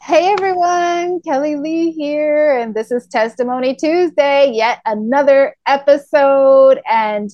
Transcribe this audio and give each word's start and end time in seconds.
Hey 0.00 0.32
everyone, 0.32 1.20
Kelly 1.20 1.56
Lee 1.56 1.90
here, 1.90 2.56
and 2.56 2.74
this 2.74 2.90
is 2.90 3.06
Testimony 3.08 3.74
Tuesday, 3.74 4.52
yet 4.54 4.80
another 4.86 5.56
episode. 5.66 6.80
And 6.90 7.30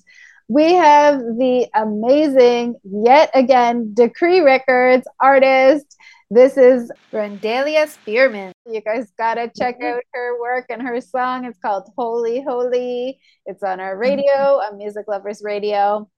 we 0.48 0.72
have 0.72 1.18
the 1.20 1.68
amazing, 1.74 2.76
yet 2.82 3.30
again, 3.34 3.92
Decree 3.94 4.40
Records 4.40 5.06
artist. 5.20 5.96
This 6.30 6.56
is 6.56 6.90
Brendalia 7.12 7.86
Spearman. 7.86 8.52
You 8.66 8.80
guys 8.80 9.12
gotta 9.18 9.50
check 9.56 9.78
mm-hmm. 9.78 9.96
out 9.98 10.02
her 10.12 10.40
work 10.40 10.66
and 10.70 10.82
her 10.82 11.00
song. 11.00 11.44
It's 11.44 11.58
called 11.58 11.88
Holy 11.96 12.42
Holy. 12.42 13.20
It's 13.46 13.62
on 13.62 13.78
our 13.78 13.92
mm-hmm. 13.92 14.00
radio, 14.00 14.58
on 14.58 14.78
Music 14.78 15.04
Lovers 15.06 15.42
Radio 15.44 16.08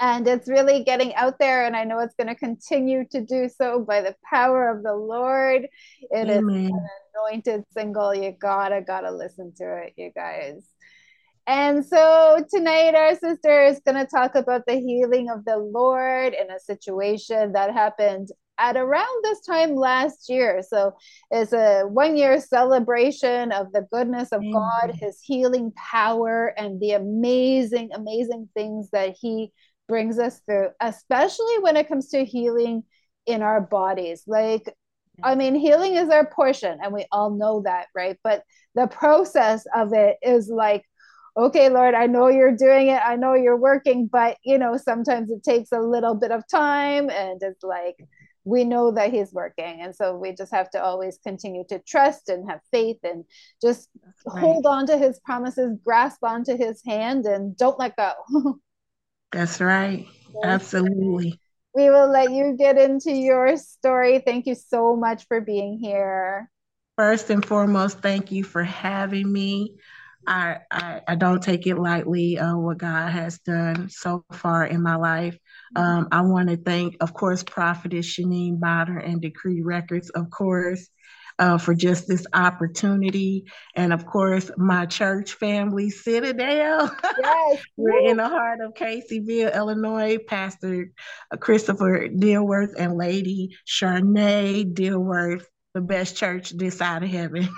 and 0.00 0.26
it's 0.26 0.48
really 0.48 0.82
getting 0.84 1.14
out 1.14 1.38
there 1.38 1.66
and 1.66 1.76
i 1.76 1.84
know 1.84 1.98
it's 1.98 2.14
going 2.14 2.28
to 2.28 2.34
continue 2.34 3.04
to 3.10 3.20
do 3.20 3.48
so 3.48 3.80
by 3.80 4.00
the 4.00 4.14
power 4.28 4.68
of 4.68 4.82
the 4.82 4.94
lord 4.94 5.66
It 6.10 6.28
Amen. 6.28 6.30
is 6.30 6.42
an 6.42 6.88
anointed 7.14 7.64
single 7.72 8.14
you 8.14 8.32
gotta 8.32 8.80
gotta 8.82 9.10
listen 9.10 9.52
to 9.58 9.82
it 9.84 9.94
you 9.96 10.10
guys 10.14 10.66
and 11.46 11.84
so 11.84 12.44
tonight 12.50 12.94
our 12.94 13.14
sister 13.16 13.64
is 13.64 13.80
going 13.84 13.98
to 13.98 14.06
talk 14.06 14.34
about 14.34 14.62
the 14.66 14.76
healing 14.76 15.28
of 15.28 15.44
the 15.44 15.58
lord 15.58 16.34
in 16.34 16.50
a 16.50 16.58
situation 16.58 17.52
that 17.52 17.72
happened 17.72 18.30
at 18.58 18.76
around 18.76 19.24
this 19.24 19.40
time 19.40 19.74
last 19.74 20.28
year. 20.28 20.62
So 20.62 20.94
it's 21.30 21.52
a 21.52 21.82
one 21.82 22.16
year 22.16 22.40
celebration 22.40 23.52
of 23.52 23.72
the 23.72 23.86
goodness 23.92 24.30
of 24.32 24.42
Amen. 24.42 24.52
God, 24.52 24.94
his 25.00 25.20
healing 25.20 25.72
power, 25.72 26.54
and 26.56 26.80
the 26.80 26.92
amazing, 26.92 27.90
amazing 27.94 28.48
things 28.54 28.90
that 28.90 29.16
he 29.20 29.52
brings 29.88 30.18
us 30.18 30.40
through, 30.46 30.68
especially 30.80 31.58
when 31.60 31.76
it 31.76 31.88
comes 31.88 32.08
to 32.10 32.24
healing 32.24 32.84
in 33.26 33.42
our 33.42 33.60
bodies. 33.60 34.24
Like, 34.26 34.74
I 35.22 35.34
mean, 35.34 35.54
healing 35.54 35.94
is 35.94 36.08
our 36.08 36.26
portion, 36.26 36.78
and 36.82 36.92
we 36.92 37.06
all 37.12 37.30
know 37.30 37.62
that, 37.64 37.86
right? 37.94 38.18
But 38.24 38.42
the 38.74 38.86
process 38.86 39.64
of 39.74 39.92
it 39.92 40.16
is 40.22 40.48
like, 40.48 40.84
okay, 41.36 41.68
Lord, 41.68 41.94
I 41.94 42.06
know 42.06 42.28
you're 42.28 42.56
doing 42.56 42.88
it. 42.88 43.00
I 43.04 43.16
know 43.16 43.34
you're 43.34 43.56
working, 43.56 44.06
but 44.06 44.36
you 44.44 44.58
know, 44.58 44.76
sometimes 44.76 45.30
it 45.30 45.42
takes 45.42 45.72
a 45.72 45.80
little 45.80 46.14
bit 46.14 46.32
of 46.32 46.46
time, 46.48 47.10
and 47.10 47.40
it's 47.42 47.62
like, 47.62 47.96
we 48.44 48.62
know 48.64 48.90
that 48.90 49.10
he's 49.10 49.32
working 49.32 49.80
and 49.80 49.94
so 49.96 50.14
we 50.14 50.32
just 50.32 50.52
have 50.52 50.70
to 50.70 50.82
always 50.82 51.18
continue 51.22 51.64
to 51.68 51.78
trust 51.80 52.28
and 52.28 52.48
have 52.48 52.60
faith 52.70 52.98
and 53.02 53.24
just 53.60 53.88
right. 54.26 54.40
hold 54.40 54.66
on 54.66 54.86
to 54.86 54.98
his 54.98 55.18
promises 55.20 55.76
grasp 55.82 56.22
onto 56.22 56.56
his 56.56 56.82
hand 56.84 57.24
and 57.24 57.56
don't 57.56 57.78
let 57.78 57.96
go 57.96 58.12
That's 59.34 59.60
right. 59.60 60.06
Absolutely. 60.44 61.40
We 61.74 61.90
will 61.90 62.08
let 62.08 62.30
you 62.30 62.54
get 62.56 62.78
into 62.78 63.10
your 63.10 63.56
story. 63.56 64.20
Thank 64.20 64.46
you 64.46 64.54
so 64.54 64.94
much 64.94 65.26
for 65.26 65.40
being 65.40 65.76
here. 65.76 66.48
First 66.96 67.30
and 67.30 67.44
foremost, 67.44 67.98
thank 67.98 68.30
you 68.30 68.44
for 68.44 68.62
having 68.62 69.30
me. 69.30 69.74
I, 70.24 70.58
I, 70.70 71.00
I 71.08 71.14
don't 71.16 71.42
take 71.42 71.66
it 71.66 71.74
lightly 71.74 72.38
uh, 72.38 72.56
what 72.56 72.78
God 72.78 73.10
has 73.10 73.40
done 73.40 73.90
so 73.90 74.24
far 74.30 74.66
in 74.66 74.80
my 74.84 74.94
life. 74.94 75.36
Um, 75.74 76.06
I 76.12 76.20
want 76.20 76.48
to 76.50 76.56
thank, 76.56 76.96
of 77.00 77.12
course, 77.12 77.42
Prophetess 77.42 78.06
Shanine 78.06 78.60
Botter 78.60 79.04
and 79.04 79.20
Decree 79.20 79.62
Records, 79.62 80.10
of 80.10 80.30
course 80.30 80.88
uh, 81.38 81.58
for 81.58 81.74
just 81.74 82.08
this 82.08 82.26
opportunity. 82.32 83.44
And 83.74 83.92
of 83.92 84.06
course, 84.06 84.50
my 84.56 84.86
church 84.86 85.32
family, 85.34 85.90
Citadel. 85.90 86.94
Yes. 87.22 87.62
We're 87.76 88.10
in 88.10 88.16
the 88.16 88.28
heart 88.28 88.60
of 88.60 88.74
Caseyville, 88.74 89.54
Illinois. 89.54 90.18
Pastor 90.26 90.90
Christopher 91.38 92.08
Dilworth 92.08 92.74
and 92.76 92.96
Lady 92.96 93.56
Charnay 93.66 94.64
Dilworth 94.74 95.46
the 95.74 95.80
best 95.80 96.16
church 96.16 96.50
this 96.50 96.78
side 96.78 97.02
of 97.02 97.10
heaven. 97.10 97.48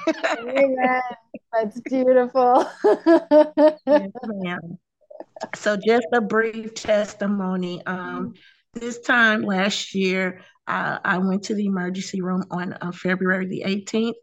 Amen. 0.40 1.02
That's 1.52 1.80
beautiful. 1.82 2.66
yes, 2.84 4.12
ma'am. 4.24 4.78
So 5.54 5.76
just 5.76 6.06
a 6.12 6.22
brief 6.22 6.74
testimony. 6.74 7.84
Um, 7.86 8.34
this 8.72 9.00
time 9.00 9.42
last 9.42 9.94
year, 9.94 10.40
uh, 10.66 10.98
I 11.04 11.18
went 11.18 11.44
to 11.44 11.54
the 11.54 11.66
emergency 11.66 12.20
room 12.20 12.44
on 12.50 12.72
uh, 12.80 12.92
February 12.92 13.46
the 13.46 13.64
18th, 13.66 14.14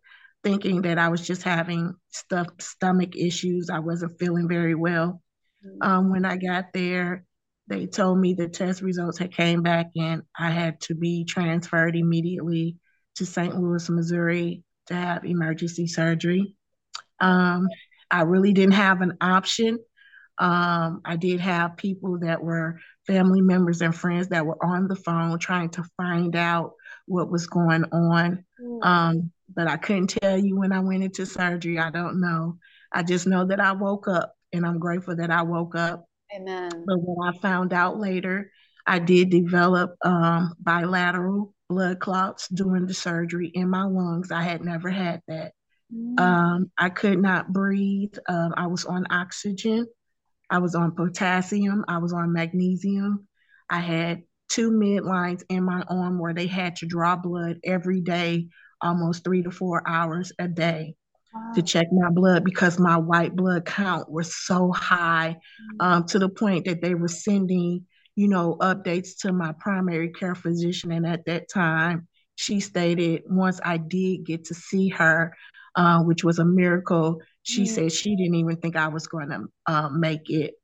thinking 0.44 0.82
that 0.84 0.98
I 0.98 1.10
was 1.10 1.26
just 1.26 1.44
having 1.44 1.94
stuff, 2.10 2.48
stomach 2.60 3.16
issues. 3.16 3.70
I 3.70 3.80
wasn't 3.80 4.20
feeling 4.20 4.48
very 4.48 4.76
well. 4.76 5.22
Mm-hmm. 5.66 5.90
Um, 5.90 6.12
when 6.12 6.26
I 6.26 6.38
got 6.38 6.74
there, 6.74 7.26
they 7.68 7.86
told 7.86 8.20
me 8.20 8.34
the 8.34 8.50
test 8.50 8.82
results 8.82 9.18
had 9.18 9.34
came 9.34 9.62
back 9.62 9.88
and 9.96 10.24
I 10.38 10.52
had 10.52 10.82
to 10.82 10.96
be 10.96 11.24
transferred 11.24 11.96
immediately 11.96 12.78
to 13.16 13.26
St. 13.26 13.56
Louis, 13.56 13.90
Missouri 13.90 14.64
to 14.88 14.96
have 14.96 15.24
emergency 15.24 15.88
surgery. 15.88 16.58
Um, 17.20 17.70
I 18.12 18.24
really 18.24 18.52
didn't 18.52 18.74
have 18.74 19.02
an 19.02 19.18
option. 19.22 19.80
Um, 20.38 21.02
I 21.06 21.16
did 21.16 21.40
have 21.40 21.78
people 21.78 22.20
that 22.20 22.44
were 22.44 22.80
family 23.06 23.42
members 23.42 23.82
and 23.82 23.96
friends 23.96 24.30
that 24.30 24.46
were 24.46 24.64
on 24.64 24.88
the 24.88 24.96
phone 24.96 25.38
trying 25.40 25.70
to 25.70 25.84
find 25.98 26.36
out 26.36 26.74
what 27.06 27.32
was 27.32 27.48
going 27.48 27.84
on. 27.92 28.46
Mm. 28.62 28.86
Um, 28.86 29.32
but 29.54 29.68
I 29.68 29.78
couldn't 29.78 30.08
tell 30.08 30.38
you 30.38 30.58
when 30.58 30.72
I 30.72 30.80
went 30.80 31.04
into 31.04 31.26
surgery. 31.26 31.80
I 31.80 31.90
don't 31.90 32.22
know. 32.22 32.58
I 32.92 33.04
just 33.04 33.28
know 33.28 33.46
that 33.46 33.60
I 33.60 33.74
woke 33.74 34.08
up 34.08 34.36
and 34.52 34.66
I'm 34.66 34.80
grateful 34.80 35.16
that 35.16 35.32
I 35.32 35.42
woke 35.42 35.76
up. 35.76 36.06
Amen. 36.34 36.70
But 36.86 36.98
when 36.98 37.28
I 37.28 37.38
found 37.40 37.74
out 37.74 38.00
later, 38.00 38.52
I 38.86 39.00
did 39.00 39.30
develop 39.30 39.96
um, 40.04 40.54
bilateral 40.60 41.54
blood 41.70 42.00
clots 42.00 42.48
during 42.50 42.86
the 42.86 42.94
surgery 42.94 43.48
in 43.48 43.70
my 43.70 43.84
lungs. 43.84 44.32
I 44.32 44.42
had 44.42 44.64
never 44.64 44.90
had 44.90 45.22
that. 45.28 45.54
Mm. 45.94 46.20
Um, 46.20 46.72
I 46.78 46.90
could 46.90 47.20
not 47.20 47.52
breathe. 47.52 48.16
Um, 48.28 48.54
I 48.58 48.68
was 48.68 48.86
on 48.86 49.06
oxygen. 49.10 49.88
I 50.50 50.60
was 50.60 50.76
on 50.76 50.96
potassium, 50.96 51.86
I 51.88 51.98
was 51.98 52.14
on 52.14 52.34
magnesium. 52.34 53.28
I 53.70 53.80
had 53.80 54.24
two 54.50 54.72
midlines 54.72 55.44
in 55.50 55.64
my 55.64 55.84
arm 55.88 56.20
where 56.20 56.34
they 56.34 56.48
had 56.48 56.76
to 56.78 56.86
draw 56.86 57.16
blood 57.16 57.60
every 57.64 58.02
day, 58.02 58.48
almost 58.82 59.24
three 59.24 59.42
to 59.44 59.52
four 59.52 59.82
hours 59.88 60.32
a 60.38 60.48
day 60.48 60.96
wow. 61.34 61.52
to 61.56 61.62
check 61.62 61.88
my 61.92 62.10
blood 62.10 62.44
because 62.44 62.80
my 62.80 62.98
white 62.98 63.36
blood 63.36 63.66
count 63.66 64.12
was 64.12 64.36
so 64.36 64.72
high 64.72 65.36
mm-hmm. 65.36 65.76
um, 65.80 66.06
to 66.06 66.20
the 66.20 66.30
point 66.30 66.66
that 66.66 66.82
they 66.82 66.94
were 66.94 67.08
sending, 67.08 67.86
you 68.16 68.28
know, 68.28 68.58
updates 68.60 69.18
to 69.22 69.34
my 69.34 69.54
primary 69.60 70.10
care 70.12 70.36
physician. 70.36 70.92
And 70.92 71.06
at 71.06 71.26
that 71.26 71.50
time, 71.50 72.08
she 72.36 72.60
stated 72.60 73.24
once 73.28 73.60
I 73.64 73.78
did 73.78 74.26
get 74.26 74.46
to 74.46 74.54
see 74.54 74.90
her, 74.90 75.36
uh, 75.76 76.04
which 76.04 76.24
was 76.24 76.40
a 76.40 76.46
miracle, 76.46 77.22
she 77.44 77.64
mm-hmm. 77.64 77.74
said 77.74 77.92
she 77.92 78.16
didn't 78.16 78.36
even 78.36 78.58
think 78.58 78.76
I 78.76 78.88
was 78.88 79.08
going 79.08 79.30
to 79.30 79.46
uh, 79.68 79.90
make 79.90 80.30
it. 80.30 80.56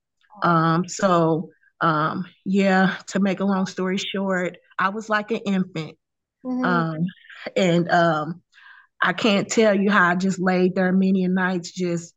Um, 0.41 0.87
so, 0.87 1.49
um, 1.81 2.25
yeah, 2.45 2.97
to 3.07 3.19
make 3.19 3.41
a 3.41 3.45
long 3.45 3.65
story 3.65 3.97
short, 3.97 4.57
I 4.77 4.89
was 4.89 5.09
like 5.09 5.31
an 5.31 5.41
infant. 5.45 5.97
Mm-hmm. 6.45 6.65
Um, 6.65 6.97
and 7.55 7.89
um, 7.91 8.41
I 9.01 9.13
can't 9.13 9.49
tell 9.49 9.73
you 9.73 9.91
how 9.91 10.09
I 10.09 10.15
just 10.15 10.39
laid 10.39 10.75
there 10.75 10.91
many 10.91 11.27
nights 11.27 11.71
just 11.71 12.13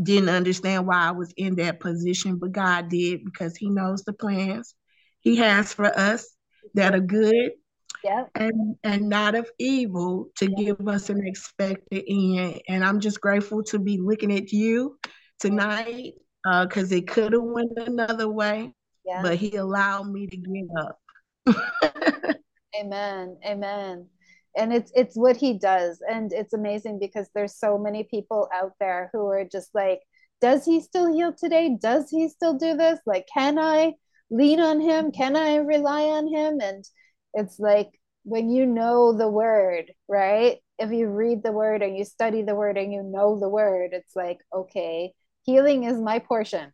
didn't 0.00 0.28
understand 0.28 0.86
why 0.86 1.08
I 1.08 1.12
was 1.12 1.32
in 1.36 1.56
that 1.56 1.80
position, 1.80 2.36
but 2.36 2.52
God 2.52 2.88
did 2.88 3.24
because 3.24 3.56
He 3.56 3.70
knows 3.70 4.02
the 4.02 4.12
plans 4.12 4.74
He 5.20 5.36
has 5.36 5.72
for 5.72 5.86
us 5.86 6.28
that 6.74 6.94
are 6.94 7.00
good 7.00 7.52
yep. 8.06 8.30
and 8.34 8.76
and 8.84 9.08
not 9.08 9.34
of 9.34 9.48
evil 9.58 10.28
to 10.36 10.46
yep. 10.46 10.56
give 10.56 10.88
us 10.88 11.10
an 11.10 11.26
expected 11.26 12.04
end. 12.08 12.60
And 12.68 12.84
I'm 12.84 13.00
just 13.00 13.20
grateful 13.20 13.62
to 13.64 13.78
be 13.78 13.98
looking 13.98 14.32
at 14.32 14.52
you 14.52 14.98
tonight 15.40 16.14
because 16.44 16.92
uh, 16.92 16.96
it 16.96 17.08
could 17.08 17.32
have 17.32 17.42
went 17.42 17.72
another 17.76 18.28
way, 18.28 18.72
yeah. 19.04 19.22
but 19.22 19.36
He 19.36 19.56
allowed 19.56 20.10
me 20.10 20.26
to 20.26 20.36
get 20.36 20.66
up. 20.78 20.98
Amen. 22.80 23.36
Amen 23.46 24.08
and 24.56 24.72
it's 24.72 24.90
it's 24.94 25.16
what 25.16 25.36
he 25.36 25.58
does 25.58 26.02
and 26.08 26.32
it's 26.32 26.54
amazing 26.54 26.98
because 26.98 27.28
there's 27.34 27.54
so 27.54 27.78
many 27.78 28.04
people 28.04 28.48
out 28.52 28.72
there 28.80 29.10
who 29.12 29.26
are 29.26 29.44
just 29.44 29.74
like 29.74 30.00
does 30.40 30.64
he 30.64 30.80
still 30.80 31.12
heal 31.12 31.32
today 31.32 31.76
does 31.80 32.10
he 32.10 32.28
still 32.28 32.54
do 32.54 32.74
this 32.74 32.98
like 33.06 33.26
can 33.32 33.58
i 33.58 33.92
lean 34.30 34.60
on 34.60 34.80
him 34.80 35.12
can 35.12 35.36
i 35.36 35.56
rely 35.56 36.02
on 36.04 36.26
him 36.26 36.58
and 36.60 36.84
it's 37.36 37.60
like 37.60 37.90
when 38.24 38.50
you 38.50 38.66
know 38.66 39.16
the 39.16 39.28
word 39.28 39.92
right? 40.08 40.56
If 40.78 40.90
you 40.90 41.08
read 41.08 41.42
the 41.42 41.52
word 41.52 41.82
and 41.82 41.96
you 41.96 42.04
study 42.04 42.42
the 42.42 42.54
word 42.54 42.76
and 42.76 42.92
you 42.92 43.02
know 43.02 43.38
the 43.38 43.48
word 43.48 43.90
it's 43.92 44.16
like 44.16 44.38
okay 44.52 45.12
healing 45.44 45.84
is 45.84 45.98
my 45.98 46.18
portion. 46.18 46.72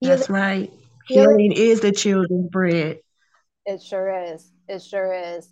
Healing, 0.00 0.16
that's 0.18 0.30
right. 0.30 0.72
healing, 1.08 1.38
healing 1.38 1.52
is 1.52 1.80
the 1.80 1.92
children's 1.92 2.50
bread. 2.50 2.98
It 3.64 3.82
sure 3.82 4.34
is. 4.34 4.52
It 4.68 4.82
sure 4.82 5.12
is. 5.14 5.48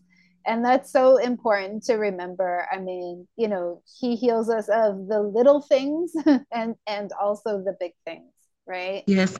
And 0.46 0.64
that's 0.64 0.92
so 0.92 1.16
important 1.16 1.84
to 1.84 1.94
remember. 1.94 2.66
I 2.70 2.78
mean 2.78 3.26
you 3.36 3.48
know 3.48 3.82
he 4.00 4.16
heals 4.16 4.50
us 4.50 4.68
of 4.68 5.06
the 5.08 5.20
little 5.20 5.62
things 5.62 6.12
and 6.52 6.74
and 6.86 7.10
also 7.20 7.62
the 7.62 7.76
big 7.78 7.92
things 8.04 8.32
right? 8.66 9.04
Yes 9.06 9.38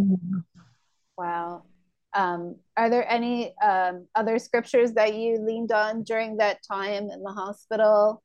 wow 1.19 1.64
um, 2.16 2.56
are 2.76 2.90
there 2.90 3.08
any 3.10 3.54
um, 3.58 4.06
other 4.14 4.38
scriptures 4.38 4.92
that 4.92 5.14
you 5.14 5.38
leaned 5.38 5.72
on 5.72 6.02
during 6.02 6.38
that 6.38 6.58
time 6.66 7.10
in 7.10 7.22
the 7.22 7.32
hospital 7.32 8.22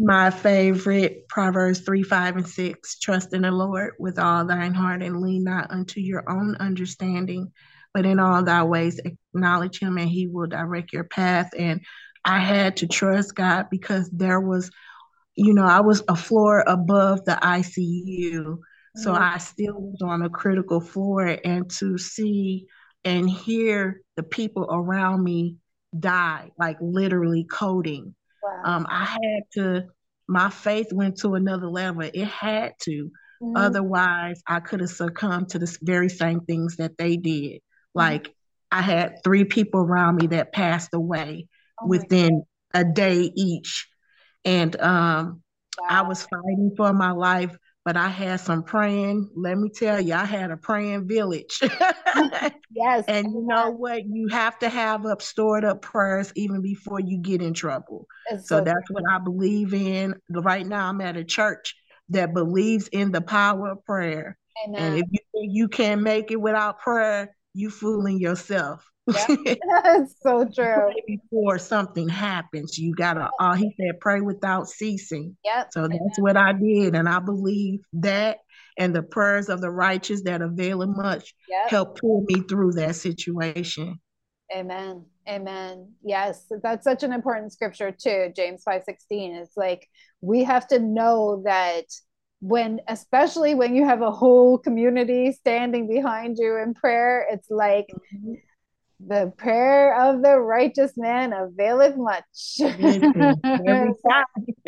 my 0.00 0.30
favorite 0.30 1.26
proverbs 1.28 1.80
3 1.80 2.02
5 2.02 2.36
and 2.36 2.48
6 2.48 2.98
trust 2.98 3.34
in 3.34 3.42
the 3.42 3.50
lord 3.50 3.94
with 3.98 4.18
all 4.18 4.44
thine 4.44 4.74
heart 4.74 5.02
and 5.02 5.20
lean 5.20 5.44
not 5.44 5.70
unto 5.70 6.00
your 6.00 6.28
own 6.30 6.56
understanding 6.56 7.50
but 7.94 8.06
in 8.06 8.20
all 8.20 8.42
thy 8.42 8.62
ways 8.62 9.00
acknowledge 9.04 9.80
him 9.80 9.98
and 9.98 10.08
he 10.08 10.26
will 10.26 10.46
direct 10.46 10.92
your 10.92 11.04
path 11.04 11.50
and 11.58 11.80
I 12.28 12.40
had 12.40 12.76
to 12.78 12.86
trust 12.86 13.34
God 13.34 13.68
because 13.70 14.10
there 14.10 14.40
was, 14.40 14.70
you 15.34 15.54
know, 15.54 15.64
I 15.64 15.80
was 15.80 16.02
a 16.08 16.16
floor 16.16 16.62
above 16.66 17.24
the 17.24 17.38
ICU. 17.42 18.58
So 18.96 19.12
mm-hmm. 19.12 19.22
I 19.22 19.38
still 19.38 19.80
was 19.80 20.02
on 20.02 20.22
a 20.22 20.28
critical 20.28 20.80
floor 20.80 21.38
and 21.42 21.70
to 21.78 21.96
see 21.96 22.66
and 23.04 23.28
hear 23.28 24.00
the 24.16 24.22
people 24.22 24.66
around 24.70 25.22
me 25.22 25.56
die, 25.98 26.50
like 26.58 26.76
literally 26.80 27.44
coding. 27.44 28.14
Wow. 28.42 28.62
Um, 28.64 28.86
I 28.88 29.04
had 29.04 29.42
to, 29.54 29.86
my 30.26 30.50
faith 30.50 30.92
went 30.92 31.18
to 31.18 31.34
another 31.34 31.68
level. 31.68 32.02
It 32.02 32.26
had 32.26 32.72
to. 32.82 33.10
Mm-hmm. 33.42 33.56
Otherwise, 33.56 34.42
I 34.46 34.60
could 34.60 34.80
have 34.80 34.90
succumbed 34.90 35.50
to 35.50 35.58
the 35.58 35.78
very 35.82 36.08
same 36.08 36.40
things 36.40 36.76
that 36.76 36.98
they 36.98 37.16
did. 37.16 37.56
Mm-hmm. 37.56 37.60
Like 37.94 38.34
I 38.70 38.82
had 38.82 39.22
three 39.24 39.44
people 39.44 39.80
around 39.80 40.16
me 40.16 40.26
that 40.28 40.52
passed 40.52 40.90
away 40.92 41.48
oh 41.80 41.86
within 41.86 42.42
a 42.74 42.84
day 42.84 43.30
each. 43.34 43.88
And 44.44 44.78
um, 44.80 45.42
wow. 45.78 45.86
I 45.88 46.02
was 46.02 46.22
fighting 46.22 46.74
for 46.76 46.92
my 46.92 47.12
life, 47.12 47.56
but 47.88 47.96
I 47.96 48.08
had 48.08 48.38
some 48.40 48.64
praying. 48.64 49.30
Let 49.34 49.56
me 49.56 49.70
tell 49.70 49.98
you, 49.98 50.12
I 50.12 50.26
had 50.26 50.50
a 50.50 50.58
praying 50.58 51.08
village. 51.08 51.58
yes. 52.70 53.06
And 53.08 53.32
you 53.32 53.46
know 53.46 53.70
what? 53.70 54.04
You 54.04 54.28
have 54.28 54.58
to 54.58 54.68
have 54.68 55.06
up 55.06 55.22
stored 55.22 55.64
up 55.64 55.80
prayers 55.80 56.30
even 56.36 56.60
before 56.60 57.00
you 57.00 57.16
get 57.16 57.40
in 57.40 57.54
trouble. 57.54 58.06
So, 58.28 58.36
so 58.44 58.60
that's 58.60 58.90
what 58.90 59.04
I 59.10 59.16
believe 59.16 59.72
in. 59.72 60.14
Right 60.28 60.66
now, 60.66 60.86
I'm 60.86 61.00
at 61.00 61.16
a 61.16 61.24
church 61.24 61.76
that 62.10 62.34
believes 62.34 62.88
in 62.88 63.10
the 63.10 63.22
power 63.22 63.70
of 63.70 63.82
prayer. 63.86 64.36
Amen. 64.66 64.82
And 64.82 64.98
if 64.98 65.06
you 65.10 65.20
think 65.32 65.52
you 65.54 65.68
can't 65.68 66.02
make 66.02 66.30
it 66.30 66.38
without 66.38 66.80
prayer, 66.80 67.34
you 67.54 67.70
fooling 67.70 68.20
yourself. 68.20 68.86
That's 69.84 70.14
so 70.22 70.44
true. 70.54 70.92
Before 71.06 71.58
something 71.58 72.08
happens, 72.08 72.78
you 72.78 72.94
gotta. 72.94 73.30
Uh, 73.40 73.54
he 73.54 73.74
said, 73.80 74.00
"Pray 74.00 74.20
without 74.20 74.68
ceasing." 74.68 75.36
Yep. 75.44 75.68
So 75.72 75.88
that's 75.88 76.18
what 76.18 76.36
I 76.36 76.52
did, 76.52 76.94
and 76.94 77.08
I 77.08 77.18
believe 77.18 77.80
that, 77.94 78.38
and 78.76 78.94
the 78.94 79.02
prayers 79.02 79.48
of 79.48 79.60
the 79.60 79.70
righteous 79.70 80.22
that 80.24 80.42
avail 80.42 80.86
much 80.86 81.34
yep. 81.48 81.70
help 81.70 82.00
pull 82.00 82.24
me 82.28 82.42
through 82.48 82.72
that 82.72 82.96
situation. 82.96 83.98
Amen. 84.54 85.04
Amen. 85.28 85.92
Yes, 86.02 86.46
that's 86.62 86.84
such 86.84 87.02
an 87.02 87.12
important 87.12 87.52
scripture 87.52 87.90
too. 87.90 88.32
James 88.36 88.62
five 88.62 88.82
sixteen. 88.84 89.34
It's 89.34 89.56
like 89.56 89.88
we 90.20 90.44
have 90.44 90.68
to 90.68 90.78
know 90.78 91.42
that 91.44 91.84
when 92.40 92.80
especially 92.88 93.54
when 93.54 93.74
you 93.74 93.84
have 93.84 94.00
a 94.00 94.12
whole 94.12 94.58
community 94.58 95.32
standing 95.32 95.88
behind 95.88 96.36
you 96.38 96.56
in 96.56 96.72
prayer 96.72 97.26
it's 97.28 97.50
like 97.50 97.88
mm-hmm 98.14 98.34
the 99.00 99.32
prayer 99.36 99.94
of 99.94 100.22
the 100.22 100.38
righteous 100.38 100.92
man 100.96 101.32
availeth 101.32 101.96
much. 101.96 102.24
the 102.58 103.36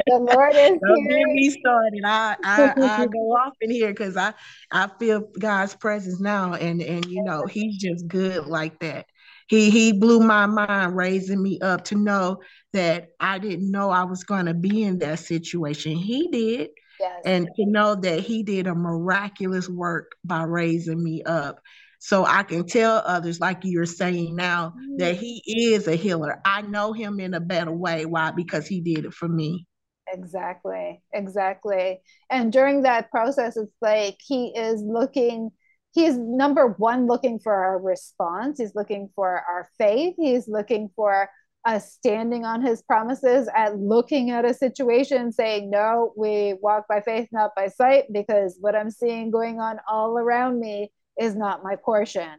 Lord 0.09 0.53
is 0.56 0.79
Don't 0.81 1.09
get 1.09 1.27
me 1.29 1.50
started. 1.50 2.03
I, 2.05 2.37
I, 2.43 2.75
I 2.81 3.06
go 3.12 3.19
off 3.32 3.55
in 3.61 3.71
here 3.71 3.88
because 3.88 4.17
I 4.17 4.35
I 4.71 4.88
feel 4.99 5.29
God's 5.38 5.75
presence 5.75 6.21
now, 6.21 6.55
and 6.55 6.81
and 6.81 7.05
you 7.06 7.23
know 7.23 7.47
He's 7.47 7.77
just 7.77 8.06
good 8.06 8.47
like 8.47 8.79
that. 8.81 9.06
He 9.49 9.71
he 9.71 9.93
blew 9.93 10.21
my 10.21 10.47
mind, 10.47 10.97
raising 10.97 11.43
me 11.43 11.59
up 11.61 11.85
to 11.87 11.97
know 11.97 12.41
that 12.73 13.09
I 13.19 13.38
didn't 13.38 13.71
know 13.71 13.91
I 13.91 14.05
was 14.05 14.23
going 14.23 14.47
to 14.47 14.55
be 14.55 14.85
in 14.85 14.99
that 15.00 15.19
situation. 15.19 15.97
He 15.97 16.29
did. 16.29 16.71
Yes. 17.01 17.23
And 17.25 17.49
to 17.57 17.67
know 17.67 17.95
that 17.97 18.21
he 18.21 18.43
did 18.43 18.67
a 18.67 18.75
miraculous 18.75 19.69
work 19.69 20.13
by 20.25 20.43
raising 20.45 21.03
me 21.03 21.23
up 21.25 21.61
so 22.03 22.25
I 22.25 22.45
can 22.45 22.67
tell 22.67 23.03
others, 23.05 23.41
like 23.41 23.59
you're 23.63 23.85
saying 23.85 24.35
now, 24.35 24.73
that 24.97 25.17
mm. 25.17 25.19
he 25.19 25.43
is 25.75 25.87
a 25.87 25.97
healer. 25.97 26.41
I 26.47 26.63
know 26.63 26.95
him 26.95 27.21
in 27.21 27.35
a 27.35 27.41
better 27.41 27.73
way. 27.73 28.07
Why? 28.07 28.31
Because 28.31 28.67
he 28.67 28.81
did 28.81 29.05
it 29.05 29.13
for 29.13 29.29
me. 29.29 29.67
Exactly. 30.11 31.03
Exactly. 31.13 32.01
And 32.31 32.51
during 32.51 32.83
that 32.83 33.11
process, 33.11 33.59
it's 33.59 33.77
like 33.83 34.17
he 34.19 34.47
is 34.57 34.83
looking, 34.83 35.51
he's 35.93 36.17
number 36.17 36.69
one, 36.79 37.07
looking 37.07 37.39
for 37.39 37.53
our 37.53 37.79
response. 37.79 38.59
He's 38.59 38.75
looking 38.75 39.11
for 39.15 39.29
our 39.29 39.69
faith. 39.77 40.15
He's 40.17 40.49
looking 40.49 40.89
for 40.97 41.29
us 41.67 41.93
standing 41.93 42.44
on 42.44 42.62
his 42.62 42.82
promises 42.82 43.48
at 43.55 43.79
looking 43.79 44.31
at 44.31 44.44
a 44.44 44.55
situation 44.55 45.31
saying 45.31 45.69
no 45.69 46.12
we 46.17 46.55
walk 46.62 46.88
by 46.88 47.00
faith 47.02 47.29
not 47.32 47.50
by 47.55 47.69
sight 47.69 48.05
because 48.12 48.56
what 48.60 48.74
i'm 48.74 48.90
seeing 48.90 49.31
going 49.31 49.60
on 49.60 49.79
all 49.86 50.17
around 50.17 50.58
me 50.58 50.90
is 51.20 51.36
not 51.36 51.62
my 51.62 51.76
portion. 51.76 52.31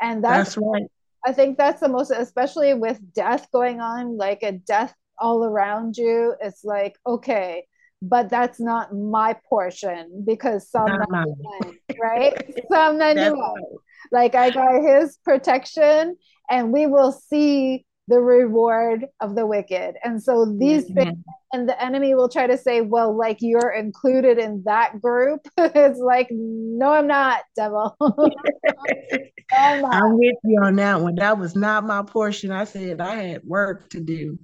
And 0.00 0.24
that's, 0.24 0.54
that's 0.54 0.58
right. 0.58 0.90
I 1.26 1.32
think 1.32 1.58
that's 1.58 1.80
the 1.80 1.88
most, 1.88 2.10
especially 2.10 2.72
with 2.72 2.98
death 3.12 3.48
going 3.52 3.80
on, 3.80 4.16
like 4.16 4.42
a 4.42 4.52
death 4.52 4.94
all 5.18 5.44
around 5.44 5.98
you. 5.98 6.34
It's 6.40 6.64
like, 6.64 6.96
okay, 7.06 7.66
but 8.00 8.30
that's 8.30 8.58
not 8.58 8.94
my 8.94 9.36
portion 9.46 10.24
because 10.26 10.70
91, 10.72 11.76
right? 12.00 12.32
91. 12.70 13.62
Like 14.12 14.34
I 14.34 14.50
got 14.50 14.82
his 14.82 15.18
protection 15.24 16.16
and 16.48 16.72
we 16.72 16.86
will 16.86 17.12
see 17.12 17.84
the 18.10 18.20
reward 18.20 19.06
of 19.20 19.36
the 19.36 19.46
wicked. 19.46 19.94
And 20.02 20.20
so 20.20 20.44
these 20.58 20.84
mm-hmm. 20.84 20.94
things, 20.94 21.24
and 21.52 21.68
the 21.68 21.80
enemy 21.82 22.14
will 22.14 22.28
try 22.28 22.48
to 22.48 22.58
say, 22.58 22.80
well, 22.80 23.16
like 23.16 23.38
you're 23.40 23.70
included 23.70 24.38
in 24.38 24.64
that 24.66 25.00
group. 25.00 25.46
it's 25.56 26.00
like, 26.00 26.26
no, 26.30 26.92
I'm 26.92 27.06
not, 27.06 27.42
devil. 27.56 27.96
I'm, 29.52 29.80
not. 29.80 29.94
I'm, 29.94 30.18
with 30.18 30.36
you 30.42 30.60
on 30.60 30.74
that 30.76 31.00
one. 31.00 31.14
That 31.14 31.38
was 31.38 31.54
not 31.54 31.86
my 31.86 32.02
portion. 32.02 32.50
I 32.50 32.64
said 32.64 33.00
I 33.00 33.14
had 33.14 33.44
work 33.44 33.88
to 33.90 34.00
do. 34.00 34.38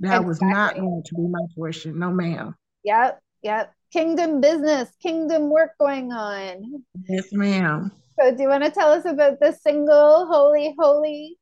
That 0.00 0.20
exactly. 0.20 0.26
was 0.28 0.42
not 0.42 0.76
going 0.76 1.02
to 1.04 1.14
be 1.16 1.26
my 1.28 1.46
portion. 1.56 1.98
No, 1.98 2.12
ma'am. 2.12 2.54
Yep. 2.84 3.20
Yep. 3.42 3.74
Kingdom 3.92 4.40
business, 4.40 4.90
kingdom 5.02 5.50
work 5.50 5.72
going 5.80 6.12
on. 6.12 6.84
Yes, 7.08 7.32
ma'am. 7.32 7.90
So, 8.20 8.34
do 8.34 8.42
you 8.42 8.48
want 8.48 8.62
to 8.64 8.70
tell 8.70 8.92
us 8.92 9.06
about 9.06 9.40
the 9.40 9.52
single 9.52 10.26
Holy 10.26 10.74
Holy 10.78 11.38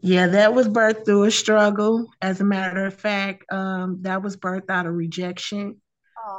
Yeah, 0.00 0.26
that 0.28 0.54
was 0.54 0.68
birthed 0.68 1.04
through 1.04 1.24
a 1.24 1.30
struggle. 1.30 2.06
As 2.20 2.40
a 2.40 2.44
matter 2.44 2.84
of 2.84 2.94
fact, 2.94 3.44
um, 3.50 3.98
that 4.02 4.22
was 4.22 4.36
birthed 4.36 4.70
out 4.70 4.86
of 4.86 4.94
rejection, 4.94 5.80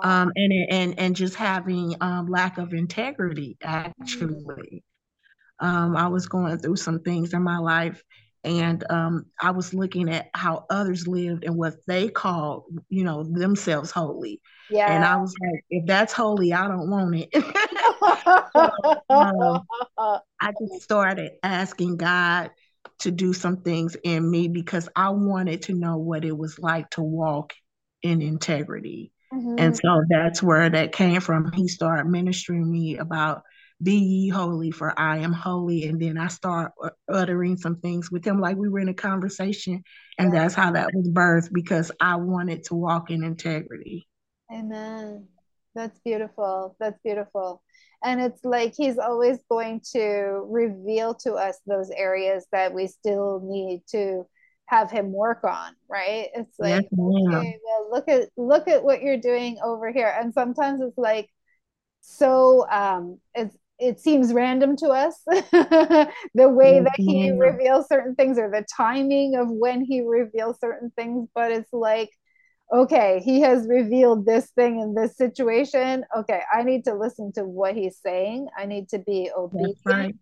um, 0.03 0.31
and 0.35 0.53
and 0.69 0.99
and 0.99 1.15
just 1.15 1.35
having 1.35 1.95
um, 2.01 2.27
lack 2.27 2.59
of 2.59 2.73
integrity. 2.73 3.57
Actually, 3.63 4.83
um, 5.59 5.97
I 5.97 6.07
was 6.07 6.27
going 6.27 6.57
through 6.59 6.75
some 6.75 6.99
things 6.99 7.33
in 7.33 7.41
my 7.41 7.57
life, 7.57 8.03
and 8.43 8.83
um, 8.91 9.25
I 9.41 9.51
was 9.51 9.73
looking 9.73 10.09
at 10.09 10.29
how 10.33 10.65
others 10.69 11.07
lived 11.07 11.43
and 11.43 11.57
what 11.57 11.75
they 11.87 12.09
called, 12.09 12.65
you 12.89 13.03
know, 13.03 13.23
themselves 13.23 13.91
holy. 13.91 14.39
Yeah. 14.69 14.93
And 14.93 15.03
I 15.03 15.17
was 15.17 15.33
like, 15.41 15.65
if 15.69 15.85
that's 15.87 16.13
holy, 16.13 16.53
I 16.53 16.67
don't 16.67 16.89
want 16.89 17.15
it. 17.15 17.29
so, 19.11 19.63
um, 19.97 20.19
I 20.39 20.53
just 20.59 20.83
started 20.83 21.31
asking 21.43 21.97
God 21.97 22.51
to 22.99 23.11
do 23.11 23.33
some 23.33 23.57
things 23.57 23.95
in 24.03 24.29
me 24.29 24.47
because 24.47 24.89
I 24.95 25.09
wanted 25.09 25.63
to 25.63 25.73
know 25.73 25.97
what 25.97 26.25
it 26.25 26.35
was 26.35 26.59
like 26.59 26.89
to 26.91 27.01
walk 27.01 27.53
in 28.01 28.21
integrity. 28.21 29.11
Mm-hmm. 29.33 29.55
And 29.57 29.75
so 29.75 30.03
that's 30.09 30.41
where 30.41 30.69
that 30.69 30.93
came 30.93 31.21
from. 31.21 31.51
He 31.51 31.67
started 31.67 32.09
ministering 32.09 32.69
me 32.71 32.97
about 32.97 33.43
be 33.81 33.97
ye 33.97 34.29
holy 34.29 34.71
for 34.71 34.97
I 34.99 35.17
am 35.17 35.33
holy. 35.33 35.85
And 35.85 36.01
then 36.01 36.17
I 36.17 36.27
start 36.29 36.71
uttering 37.11 37.57
some 37.57 37.79
things 37.79 38.11
with 38.11 38.25
him 38.25 38.39
like 38.39 38.57
we 38.57 38.69
were 38.69 38.79
in 38.79 38.89
a 38.89 38.93
conversation. 38.93 39.83
And 40.17 40.33
that's 40.33 40.55
how 40.55 40.71
that 40.71 40.89
was 40.93 41.09
birthed 41.09 41.53
because 41.53 41.91
I 42.01 42.15
wanted 42.15 42.63
to 42.65 42.75
walk 42.75 43.11
in 43.11 43.23
integrity. 43.23 44.07
Amen. 44.51 45.27
That's 45.77 45.99
beautiful. 45.99 46.75
That's 46.79 46.99
beautiful. 47.03 47.61
And 48.03 48.19
it's 48.19 48.43
like 48.43 48.73
he's 48.75 48.97
always 48.97 49.37
going 49.49 49.81
to 49.93 50.01
reveal 50.49 51.13
to 51.15 51.33
us 51.35 51.59
those 51.67 51.91
areas 51.91 52.47
that 52.51 52.73
we 52.73 52.87
still 52.87 53.41
need 53.43 53.83
to 53.91 54.25
have 54.65 54.89
him 54.91 55.13
work 55.13 55.43
on, 55.43 55.75
right? 55.87 56.29
It's 56.35 56.59
like, 56.59 56.71
yes, 56.71 56.83
okay, 57.33 57.59
well, 57.63 57.89
look 57.91 58.09
at 58.09 58.29
look 58.37 58.67
at 58.67 58.83
what 58.83 59.03
you're 59.03 59.17
doing 59.19 59.59
over 59.63 59.91
here. 59.91 60.13
And 60.19 60.33
sometimes 60.33 60.81
it's 60.81 60.97
like 60.97 61.29
so 62.01 62.67
um 62.69 63.19
it's 63.35 63.55
it 63.79 63.99
seems 63.99 64.33
random 64.33 64.75
to 64.77 64.87
us 64.89 65.21
the 65.27 66.09
way 66.49 66.79
that 66.79 66.99
he 67.05 67.31
reveals 67.37 67.87
certain 67.87 68.15
things 68.15 68.39
or 68.39 68.49
the 68.49 68.65
timing 68.75 69.35
of 69.35 69.47
when 69.49 69.81
he 69.81 70.01
reveals 70.01 70.59
certain 70.59 70.91
things 70.95 71.27
but 71.35 71.51
it's 71.51 71.71
like 71.73 72.09
okay 72.73 73.21
he 73.23 73.41
has 73.41 73.67
revealed 73.67 74.25
this 74.25 74.49
thing 74.51 74.79
in 74.79 74.93
this 74.93 75.15
situation 75.15 76.03
okay 76.17 76.41
i 76.53 76.63
need 76.63 76.83
to 76.83 76.93
listen 76.93 77.31
to 77.31 77.43
what 77.43 77.75
he's 77.75 77.97
saying 77.97 78.47
i 78.57 78.65
need 78.65 78.89
to 78.89 78.99
be 78.99 79.29
obedient 79.37 79.77
right. 79.85 80.15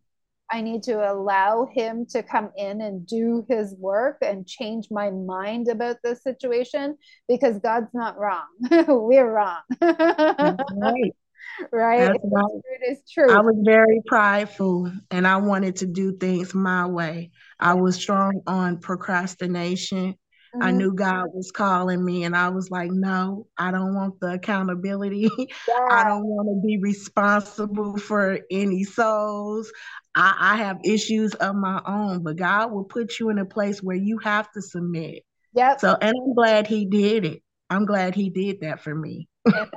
i 0.52 0.62
need 0.62 0.84
to 0.84 0.94
allow 1.12 1.66
him 1.74 2.06
to 2.06 2.22
come 2.22 2.52
in 2.56 2.82
and 2.82 3.08
do 3.08 3.44
his 3.50 3.76
work 3.78 4.18
and 4.22 4.48
change 4.48 4.88
my 4.92 5.10
mind 5.10 5.68
about 5.68 5.98
this 6.04 6.22
situation 6.22 6.96
because 7.28 7.58
god's 7.60 7.94
not 7.94 8.18
wrong 8.18 8.46
we're 8.88 9.32
wrong 9.32 9.62
right 9.82 11.14
right? 11.72 12.12
It 12.12 12.92
is 12.92 13.00
true. 13.12 13.32
I 13.32 13.40
was 13.42 13.56
very 13.64 14.02
prideful 14.06 14.92
and 15.12 15.28
I 15.28 15.38
wanted 15.38 15.78
to 15.78 15.86
do 15.86 16.18
things 16.18 16.54
my 16.54 16.86
way. 16.86 17.32
I 17.60 17.74
was 17.76 17.96
strong 17.96 18.42
on 18.48 18.80
procrastination. 18.80 20.16
Mm-hmm. 20.56 20.64
I 20.64 20.72
knew 20.72 20.94
God 20.94 21.28
was 21.34 21.52
calling 21.52 22.04
me, 22.04 22.24
and 22.24 22.36
I 22.36 22.50
was 22.50 22.72
like, 22.72 22.90
No, 22.92 23.48
I 23.58 23.72
don't 23.72 23.94
want 23.94 24.20
the 24.20 24.34
accountability. 24.34 25.30
Yeah. 25.38 25.76
I 25.92 26.04
don't 26.04 26.26
want 26.26 26.48
to 26.50 26.66
be 26.66 26.78
responsible 26.78 27.98
for 27.98 28.40
any 28.50 28.84
souls. 28.84 29.72
I, 30.16 30.36
I 30.40 30.56
have 30.58 30.80
issues 30.86 31.34
of 31.36 31.56
my 31.56 31.82
own, 31.86 32.24
but 32.24 32.38
God 32.38 32.72
will 32.72 32.86
put 32.86 33.20
you 33.20 33.30
in 33.30 33.38
a 33.38 33.46
place 33.46 33.84
where 33.84 33.98
you 33.98 34.18
have 34.20 34.50
to 34.54 34.62
submit. 34.62 35.24
Yep. 35.54 35.80
So, 35.82 35.98
and 36.00 36.14
I'm 36.16 36.34
glad 36.34 36.68
He 36.68 36.86
did 36.86 37.26
it. 37.26 37.42
I'm 37.70 37.86
glad 37.86 38.16
He 38.16 38.30
did 38.30 38.62
that 38.62 38.82
for 38.82 38.96
me. 38.96 39.28
Amen. 39.48 39.70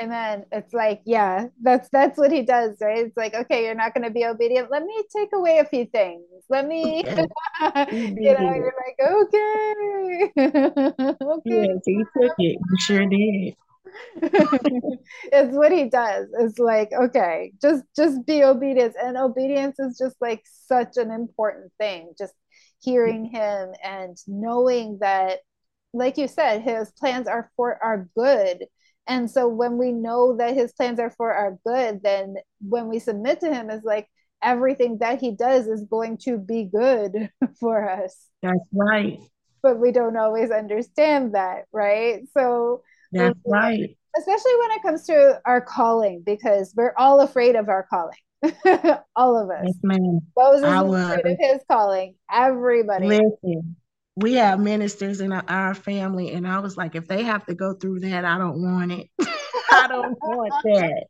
And 0.00 0.12
then 0.12 0.44
it's 0.52 0.72
like 0.72 1.00
yeah 1.04 1.46
that's 1.62 1.88
that's 1.90 2.18
what 2.18 2.30
he 2.30 2.42
does 2.42 2.76
right? 2.80 3.06
It's 3.06 3.16
like 3.16 3.34
okay 3.34 3.64
you're 3.64 3.74
not 3.74 3.94
going 3.94 4.04
to 4.04 4.10
be 4.10 4.24
obedient. 4.24 4.70
Let 4.70 4.84
me 4.84 5.02
take 5.14 5.30
away 5.34 5.58
a 5.58 5.64
few 5.64 5.86
things. 5.86 6.24
Let 6.48 6.66
me 6.66 7.02
mm-hmm. 7.62 8.18
you 8.18 8.38
know 8.38 8.54
you're 8.54 8.74
like 8.86 8.98
okay. 9.00 10.32
Okay. 11.28 11.66
Yes, 11.66 11.82
he 11.84 12.04
took 12.16 12.34
it. 12.38 12.58
He 12.58 12.78
sure 12.78 13.06
did. 13.06 13.54
It's 15.32 15.56
what 15.56 15.72
he 15.72 15.88
does. 15.88 16.28
It's 16.38 16.58
like 16.58 16.90
okay 16.92 17.52
just 17.60 17.84
just 17.96 18.26
be 18.26 18.44
obedient. 18.44 18.94
And 19.02 19.16
obedience 19.16 19.78
is 19.78 19.98
just 19.98 20.16
like 20.20 20.42
such 20.66 20.96
an 20.96 21.10
important 21.10 21.72
thing. 21.78 22.12
Just 22.18 22.34
hearing 22.80 23.24
him 23.24 23.70
and 23.82 24.16
knowing 24.26 24.98
that 25.00 25.40
like 25.92 26.18
you 26.18 26.28
said 26.28 26.62
his 26.62 26.90
plans 26.92 27.26
are 27.26 27.50
for 27.56 27.82
our 27.82 28.08
good 28.16 28.66
and 29.08 29.30
so 29.30 29.48
when 29.48 29.78
we 29.78 29.90
know 29.90 30.36
that 30.36 30.54
his 30.54 30.72
plans 30.72 31.00
are 31.00 31.10
for 31.10 31.32
our 31.32 31.58
good, 31.66 32.02
then 32.02 32.36
when 32.60 32.88
we 32.88 32.98
submit 32.98 33.40
to 33.40 33.52
him, 33.52 33.70
it's 33.70 33.84
like 33.84 34.08
everything 34.42 34.98
that 34.98 35.20
he 35.20 35.32
does 35.32 35.66
is 35.66 35.84
going 35.84 36.18
to 36.18 36.38
be 36.38 36.64
good 36.64 37.30
for 37.60 37.88
us. 37.88 38.26
That's 38.42 38.68
right. 38.72 39.18
But 39.62 39.78
we 39.78 39.92
don't 39.92 40.16
always 40.16 40.50
understand 40.50 41.34
that, 41.34 41.64
right? 41.72 42.20
So 42.36 42.82
that's 43.12 43.38
right. 43.46 43.96
Especially 44.16 44.52
when 44.60 44.70
it 44.72 44.82
comes 44.82 45.04
to 45.06 45.40
our 45.44 45.60
calling, 45.60 46.22
because 46.24 46.72
we're 46.76 46.94
all 46.96 47.20
afraid 47.20 47.56
of 47.56 47.68
our 47.68 47.86
calling. 47.88 48.16
all 49.16 49.36
of 49.36 49.50
us. 49.50 49.64
Yes, 49.64 49.74
ma'am. 49.82 50.20
Moses 50.36 50.64
I 50.64 50.82
was 50.82 51.02
afraid 51.02 51.32
of 51.32 51.38
his 51.40 51.60
calling. 51.68 52.14
Everybody. 52.30 53.08
Listen, 53.08 53.76
we 54.20 54.34
have 54.34 54.58
ministers 54.58 55.20
in 55.20 55.32
our 55.32 55.74
family, 55.74 56.32
and 56.32 56.46
I 56.46 56.58
was 56.58 56.76
like, 56.76 56.94
if 56.94 57.06
they 57.06 57.22
have 57.22 57.46
to 57.46 57.54
go 57.54 57.74
through 57.74 58.00
that, 58.00 58.24
I 58.24 58.36
don't 58.38 58.60
want 58.60 58.92
it. 58.92 59.08
I 59.70 59.86
don't 59.88 60.16
want 60.22 60.52
that. 60.64 61.04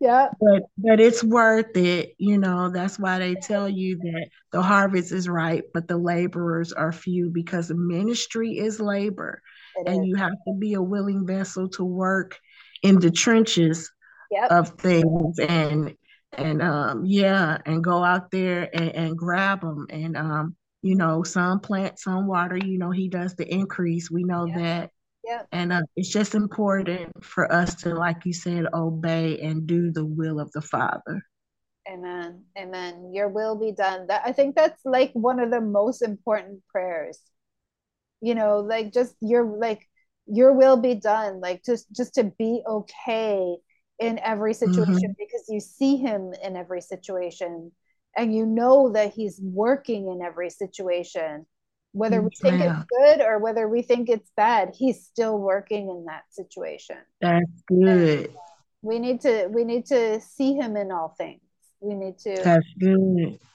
Yeah. 0.00 0.28
But 0.40 0.64
but 0.76 1.00
it's 1.00 1.24
worth 1.24 1.76
it. 1.76 2.14
You 2.18 2.38
know, 2.38 2.70
that's 2.70 2.98
why 2.98 3.18
they 3.18 3.34
tell 3.34 3.68
you 3.68 3.96
that 3.98 4.26
the 4.52 4.62
harvest 4.62 5.12
is 5.12 5.28
ripe, 5.28 5.70
but 5.72 5.88
the 5.88 5.96
laborers 5.96 6.72
are 6.72 6.92
few 6.92 7.30
because 7.32 7.68
the 7.68 7.76
ministry 7.76 8.58
is 8.58 8.80
labor. 8.80 9.40
It 9.76 9.88
and 9.88 10.02
is. 10.02 10.08
you 10.08 10.16
have 10.16 10.32
to 10.46 10.54
be 10.58 10.74
a 10.74 10.82
willing 10.82 11.26
vessel 11.26 11.68
to 11.70 11.84
work 11.84 12.38
in 12.82 12.98
the 12.98 13.10
trenches 13.10 13.90
yep. 14.30 14.50
of 14.50 14.70
things 14.70 15.38
and 15.38 15.94
and 16.32 16.62
um 16.62 17.04
yeah 17.04 17.58
and 17.66 17.82
go 17.82 18.04
out 18.04 18.30
there 18.30 18.68
and, 18.72 18.94
and 18.94 19.16
grab 19.16 19.60
them 19.60 19.86
and 19.90 20.16
um 20.16 20.56
you 20.82 20.94
know, 20.94 21.22
some 21.22 21.60
plant, 21.60 21.98
some 21.98 22.26
water, 22.26 22.56
you 22.56 22.78
know, 22.78 22.90
he 22.90 23.08
does 23.08 23.34
the 23.34 23.52
increase. 23.52 24.10
We 24.10 24.24
know 24.24 24.46
yeah. 24.46 24.58
that. 24.58 24.90
Yeah. 25.24 25.42
And 25.52 25.72
uh, 25.72 25.82
it's 25.96 26.08
just 26.08 26.34
important 26.34 27.24
for 27.24 27.52
us 27.52 27.74
to, 27.76 27.94
like 27.94 28.24
you 28.24 28.32
said, 28.32 28.66
obey 28.72 29.38
and 29.40 29.66
do 29.66 29.92
the 29.92 30.04
will 30.04 30.40
of 30.40 30.50
the 30.52 30.62
Father. 30.62 31.22
Amen. 31.88 32.44
Amen. 32.58 33.10
Your 33.12 33.28
will 33.28 33.56
be 33.56 33.72
done. 33.72 34.06
That 34.06 34.22
I 34.24 34.32
think 34.32 34.56
that's 34.56 34.80
like 34.84 35.10
one 35.12 35.40
of 35.40 35.50
the 35.50 35.60
most 35.60 36.02
important 36.02 36.62
prayers. 36.68 37.18
You 38.20 38.34
know, 38.34 38.60
like 38.60 38.92
just 38.92 39.14
your 39.20 39.44
like 39.44 39.86
your 40.26 40.52
will 40.52 40.76
be 40.76 40.94
done. 40.94 41.40
Like 41.40 41.62
just 41.64 41.90
just 41.92 42.14
to 42.14 42.24
be 42.38 42.62
okay 42.66 43.56
in 43.98 44.18
every 44.20 44.54
situation 44.54 44.94
mm-hmm. 44.94 45.12
because 45.18 45.44
you 45.48 45.60
see 45.60 45.96
him 45.96 46.32
in 46.42 46.56
every 46.56 46.80
situation 46.80 47.72
and 48.16 48.34
you 48.34 48.46
know 48.46 48.92
that 48.92 49.12
he's 49.12 49.40
working 49.42 50.10
in 50.10 50.22
every 50.22 50.50
situation 50.50 51.46
whether 51.92 52.22
we 52.22 52.30
think 52.40 52.60
yeah. 52.60 52.80
it's 52.80 52.86
good 52.88 53.20
or 53.20 53.38
whether 53.38 53.68
we 53.68 53.82
think 53.82 54.08
it's 54.08 54.30
bad 54.36 54.72
he's 54.74 55.04
still 55.04 55.38
working 55.38 55.90
in 55.90 56.04
that 56.06 56.22
situation 56.30 56.96
that's 57.20 57.62
good 57.68 58.26
and 58.26 58.36
we 58.82 58.98
need 58.98 59.20
to 59.20 59.48
we 59.48 59.64
need 59.64 59.86
to 59.86 60.20
see 60.20 60.54
him 60.54 60.76
in 60.76 60.90
all 60.92 61.14
things 61.18 61.40
we 61.80 61.94
need 61.94 62.18
to 62.18 62.60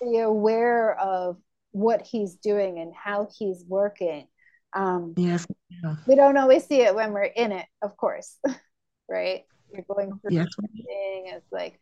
be 0.02 0.20
aware 0.20 0.98
of 1.00 1.38
what 1.72 2.02
he's 2.02 2.36
doing 2.36 2.80
and 2.80 2.94
how 2.94 3.28
he's 3.38 3.64
working 3.68 4.28
um 4.74 5.14
yes 5.18 5.46
yeah. 5.70 5.96
we 6.08 6.16
don't 6.16 6.38
always 6.38 6.66
see 6.66 6.82
it 6.82 6.96
when 6.96 7.12
we're 7.12 7.24
in 7.24 7.52
it 7.52 7.66
of 7.82 7.96
course 7.98 8.38
right 9.10 9.44
you're 9.72 9.86
going 9.88 10.12
through 10.20 10.36
yes. 10.36 10.48
something 10.56 11.26
it's 11.28 11.52
like 11.52 11.80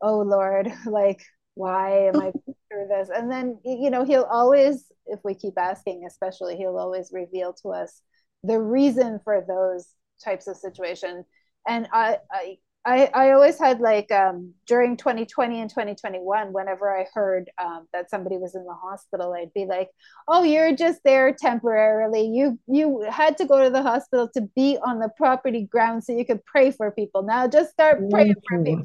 oh 0.00 0.20
lord 0.20 0.72
like 0.86 1.24
why 1.54 2.08
am 2.08 2.20
i 2.20 2.32
through 2.72 2.88
this? 2.88 3.10
And 3.14 3.30
then 3.30 3.58
you 3.64 3.90
know 3.90 4.04
he'll 4.04 4.28
always 4.30 4.84
if 5.06 5.20
we 5.24 5.34
keep 5.34 5.58
asking 5.58 6.04
especially 6.06 6.56
he'll 6.56 6.78
always 6.78 7.10
reveal 7.12 7.52
to 7.62 7.70
us 7.70 8.02
the 8.44 8.58
reason 8.58 9.20
for 9.24 9.44
those 9.46 9.88
types 10.22 10.46
of 10.46 10.56
situations 10.56 11.26
and 11.68 11.88
i 11.92 12.18
i 12.30 12.56
I, 12.84 13.08
I 13.14 13.30
always 13.30 13.60
had 13.60 13.78
like 13.78 14.10
um, 14.10 14.54
during 14.66 14.96
2020 14.96 15.60
and 15.60 15.70
2021 15.70 16.52
whenever 16.52 16.96
i 16.96 17.06
heard 17.14 17.48
um, 17.62 17.86
that 17.92 18.10
somebody 18.10 18.38
was 18.38 18.56
in 18.56 18.64
the 18.64 18.74
hospital 18.74 19.34
i'd 19.34 19.54
be 19.54 19.66
like 19.66 19.88
oh 20.26 20.42
you're 20.42 20.74
just 20.74 21.00
there 21.04 21.32
temporarily. 21.32 22.26
You 22.26 22.58
you 22.66 23.06
had 23.08 23.38
to 23.38 23.44
go 23.44 23.62
to 23.62 23.70
the 23.70 23.82
hospital 23.82 24.28
to 24.34 24.42
be 24.56 24.78
on 24.84 24.98
the 24.98 25.10
property 25.16 25.62
ground 25.62 26.02
so 26.02 26.12
you 26.16 26.24
could 26.24 26.44
pray 26.44 26.72
for 26.72 26.90
people. 26.90 27.22
Now 27.22 27.46
just 27.46 27.70
start 27.70 28.00
praying 28.10 28.34
for 28.48 28.64
people 28.64 28.84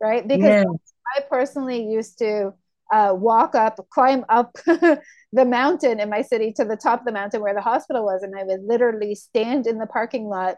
right? 0.00 0.26
Because 0.26 0.44
yes. 0.44 0.66
I 1.16 1.20
personally 1.28 1.84
used 1.88 2.18
to 2.18 2.52
uh, 2.92 3.14
walk 3.14 3.54
up, 3.54 3.78
climb 3.90 4.24
up 4.28 4.52
the 4.66 5.00
mountain 5.44 6.00
in 6.00 6.08
my 6.08 6.22
city 6.22 6.52
to 6.54 6.64
the 6.64 6.76
top 6.76 7.00
of 7.00 7.06
the 7.06 7.12
mountain 7.12 7.42
where 7.42 7.54
the 7.54 7.60
hospital 7.60 8.04
was. 8.04 8.22
And 8.22 8.34
I 8.38 8.44
would 8.44 8.62
literally 8.64 9.14
stand 9.14 9.66
in 9.66 9.78
the 9.78 9.86
parking 9.86 10.24
lot 10.24 10.56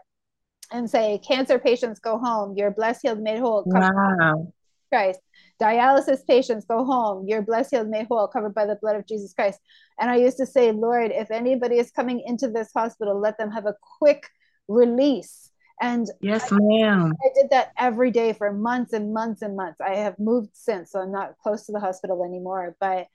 and 0.71 0.89
say, 0.89 1.19
Cancer 1.19 1.59
patients 1.59 1.99
go 1.99 2.17
home. 2.17 2.55
You're 2.57 2.71
blessed, 2.71 3.01
healed, 3.03 3.19
made 3.19 3.39
whole. 3.39 3.63
Wow. 3.65 4.53
Christ. 4.91 5.19
Dialysis 5.61 6.25
patients 6.27 6.65
go 6.65 6.83
home. 6.83 7.25
You're 7.27 7.41
blessed, 7.41 7.71
healed, 7.71 7.87
made 7.87 8.07
whole, 8.07 8.27
covered 8.27 8.55
by 8.55 8.65
the 8.65 8.77
blood 8.81 8.95
of 8.95 9.07
Jesus 9.07 9.33
Christ. 9.33 9.59
And 9.99 10.09
I 10.09 10.17
used 10.17 10.37
to 10.37 10.45
say, 10.45 10.71
Lord, 10.71 11.11
if 11.13 11.31
anybody 11.31 11.77
is 11.77 11.91
coming 11.91 12.21
into 12.25 12.49
this 12.49 12.71
hospital, 12.75 13.19
let 13.19 13.37
them 13.37 13.51
have 13.51 13.65
a 13.65 13.75
quick 13.99 14.27
release. 14.67 15.50
And 15.81 16.07
yes, 16.21 16.51
I, 16.51 16.57
ma'am. 16.59 17.13
I 17.23 17.29
did 17.33 17.49
that 17.49 17.71
every 17.77 18.11
day 18.11 18.33
for 18.33 18.53
months 18.53 18.93
and 18.93 19.13
months 19.13 19.41
and 19.41 19.55
months. 19.55 19.81
I 19.81 19.95
have 19.95 20.19
moved 20.19 20.51
since, 20.53 20.91
so 20.91 20.99
I'm 20.99 21.11
not 21.11 21.37
close 21.41 21.65
to 21.65 21.71
the 21.71 21.79
hospital 21.79 22.23
anymore. 22.23 22.75
But 22.79 23.07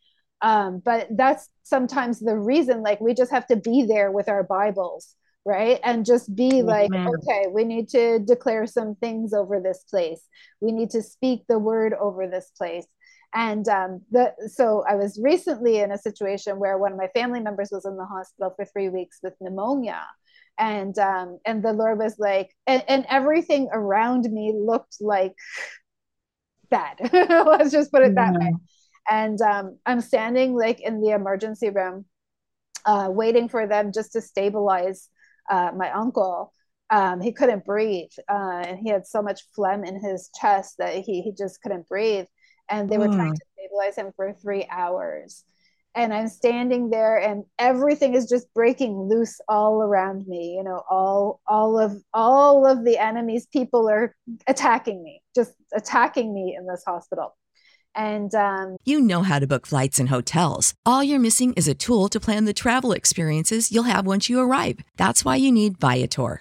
um, 0.42 0.82
but 0.85 1.06
that's 1.11 1.49
sometimes 1.62 2.18
the 2.18 2.37
reason. 2.37 2.82
Like 2.82 3.00
we 3.00 3.14
just 3.14 3.30
have 3.30 3.46
to 3.46 3.56
be 3.56 3.85
there 3.85 4.11
with 4.11 4.28
our 4.28 4.42
Bibles 4.42 5.14
right 5.46 5.78
and 5.85 6.04
just 6.04 6.35
be 6.35 6.61
like 6.62 6.90
okay 6.92 7.46
we 7.52 7.62
need 7.62 7.88
to 7.88 8.18
declare 8.18 8.66
some 8.66 8.96
things 8.96 9.32
over 9.32 9.61
this 9.61 9.85
place 9.88 10.23
we 10.61 10.73
need 10.73 10.90
to 10.90 11.00
speak 11.00 11.44
the 11.49 11.58
word 11.58 11.94
over 11.94 12.26
this 12.26 12.50
place 12.58 12.87
and 13.32 13.68
um, 13.68 14.02
the, 14.11 14.32
so 14.49 14.85
i 14.88 14.96
was 14.96 15.20
recently 15.23 15.78
in 15.78 15.92
a 15.92 15.99
situation 15.99 16.58
where 16.58 16.76
one 16.78 16.90
of 16.90 16.99
my 16.99 17.06
family 17.14 17.38
members 17.38 17.68
was 17.70 17.85
in 17.85 17.96
the 17.96 18.04
hospital 18.04 18.52
for 18.56 18.64
three 18.64 18.88
weeks 18.88 19.20
with 19.23 19.35
pneumonia 19.40 20.02
and 20.58 20.98
um, 20.98 21.38
and 21.44 21.62
the 21.62 21.72
lord 21.72 21.98
was 21.98 22.18
like 22.18 22.50
and, 22.66 22.82
and 22.88 23.06
everything 23.08 23.68
around 23.72 24.25
me 24.25 24.54
looked 24.56 24.96
like 25.00 25.34
bad. 26.70 26.98
Let's 27.12 27.70
just 27.70 27.92
put 27.92 28.02
it 28.02 28.14
that 28.16 28.34
way. 28.34 28.52
And 29.08 29.40
um, 29.40 29.78
i'm 29.86 30.00
standing 30.00 30.54
like 30.54 30.80
in 30.80 31.00
the 31.00 31.10
emergency 31.10 31.70
room 31.70 32.06
uh, 32.86 33.08
waiting 33.10 33.48
for 33.48 33.66
them 33.66 33.92
just 33.92 34.12
to 34.12 34.20
stabilize 34.20 35.08
uh, 35.50 35.72
my 35.76 35.90
uncle, 35.90 36.52
um, 36.90 37.20
he 37.20 37.32
couldn't 37.32 37.64
breathe, 37.64 38.10
uh, 38.28 38.62
and 38.66 38.78
he 38.78 38.88
had 38.88 39.06
so 39.06 39.20
much 39.20 39.42
phlegm 39.54 39.84
in 39.84 40.00
his 40.00 40.30
chest 40.40 40.76
that 40.78 40.94
he 40.94 41.20
he 41.20 41.32
just 41.32 41.60
couldn't 41.60 41.88
breathe, 41.88 42.26
and 42.70 42.88
they 42.88 42.96
were 42.96 43.08
mm. 43.08 43.16
trying 43.16 43.34
to 43.34 43.44
stabilize 43.58 43.96
him 43.96 44.12
for 44.14 44.32
three 44.32 44.66
hours. 44.70 45.44
And 45.96 46.12
I'm 46.12 46.28
standing 46.28 46.90
there, 46.90 47.16
and 47.16 47.44
everything 47.58 48.14
is 48.14 48.28
just 48.28 48.52
breaking 48.54 49.08
loose 49.08 49.40
all 49.48 49.82
around 49.82 50.26
me. 50.28 50.54
You 50.56 50.62
know, 50.62 50.82
all 50.90 51.40
all 51.48 51.78
of 51.80 52.00
all 52.12 52.66
of 52.66 52.84
the 52.84 52.98
enemy's 52.98 53.46
people 53.46 53.88
are 53.88 54.14
attacking 54.46 55.02
me, 55.02 55.22
just 55.34 55.52
attacking 55.74 56.34
me 56.34 56.54
in 56.58 56.66
this 56.66 56.84
hospital. 56.86 57.34
And 57.94 58.34
um, 58.34 58.76
you 58.84 59.00
know 59.00 59.22
how 59.22 59.38
to 59.38 59.46
book 59.46 59.66
flights 59.66 59.98
and 59.98 60.10
hotels. 60.10 60.74
All 60.84 61.02
you're 61.02 61.18
missing 61.18 61.54
is 61.54 61.66
a 61.66 61.74
tool 61.74 62.10
to 62.10 62.20
plan 62.20 62.44
the 62.44 62.52
travel 62.52 62.92
experiences 62.92 63.72
you'll 63.72 63.84
have 63.84 64.06
once 64.06 64.28
you 64.28 64.38
arrive. 64.38 64.80
That's 64.98 65.24
why 65.24 65.36
you 65.36 65.50
need 65.50 65.80
Viator. 65.80 66.40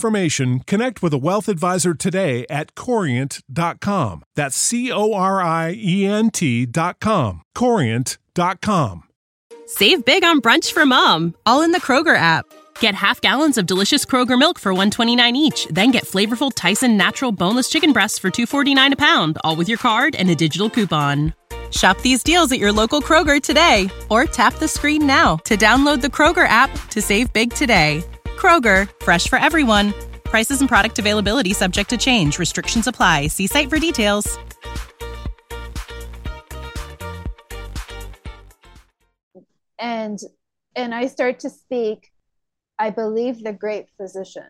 connect 0.65 1.03
with 1.03 1.13
a 1.13 1.17
wealth 1.17 1.47
advisor 1.47 1.93
today 1.93 2.45
at 2.49 2.75
corient.com. 2.75 4.23
That's 4.35 4.55
C 4.55 4.91
O 4.91 5.13
R 5.13 5.41
I 5.41 5.73
E 5.77 6.05
N 6.05 6.31
T.com. 6.31 7.41
Corient.com. 7.55 9.03
Save 9.67 10.03
big 10.03 10.23
on 10.23 10.41
brunch 10.41 10.73
for 10.73 10.85
mom, 10.85 11.35
all 11.45 11.61
in 11.61 11.71
the 11.71 11.79
Kroger 11.79 12.15
app. 12.15 12.45
Get 12.79 12.95
half 12.95 13.21
gallons 13.21 13.57
of 13.57 13.67
delicious 13.67 14.05
Kroger 14.05 14.37
milk 14.37 14.59
for 14.59 14.73
129 14.73 15.35
each, 15.35 15.67
then 15.67 15.91
get 15.91 16.03
flavorful 16.03 16.51
Tyson 16.53 16.97
natural 16.97 17.31
boneless 17.31 17.69
chicken 17.69 17.93
breasts 17.93 18.17
for 18.17 18.29
249 18.31 18.93
a 18.93 18.95
pound, 18.95 19.37
all 19.43 19.55
with 19.55 19.69
your 19.69 19.77
card 19.77 20.15
and 20.15 20.29
a 20.29 20.35
digital 20.35 20.69
coupon. 20.69 21.33
Shop 21.71 21.97
these 22.01 22.23
deals 22.23 22.51
at 22.51 22.59
your 22.59 22.71
local 22.71 23.01
Kroger 23.01 23.41
today 23.41 23.89
or 24.09 24.25
tap 24.25 24.55
the 24.55 24.67
screen 24.67 25.07
now 25.07 25.37
to 25.45 25.55
download 25.55 26.01
the 26.01 26.09
Kroger 26.09 26.47
app 26.47 26.69
to 26.89 27.01
save 27.01 27.31
big 27.31 27.53
today. 27.53 28.03
Kroger, 28.37 28.89
fresh 29.03 29.27
for 29.27 29.39
everyone. 29.39 29.93
Prices 30.25 30.59
and 30.59 30.69
product 30.69 30.99
availability 30.99 31.53
subject 31.53 31.89
to 31.91 31.97
change. 31.97 32.39
Restrictions 32.39 32.87
apply. 32.87 33.27
See 33.27 33.47
site 33.47 33.69
for 33.69 33.79
details. 33.79 34.37
And 39.79 40.19
and 40.75 40.93
I 40.93 41.07
start 41.07 41.39
to 41.39 41.49
speak 41.49 42.11
I 42.81 42.89
believe 42.89 43.43
the 43.43 43.53
great 43.53 43.89
physician. 43.95 44.47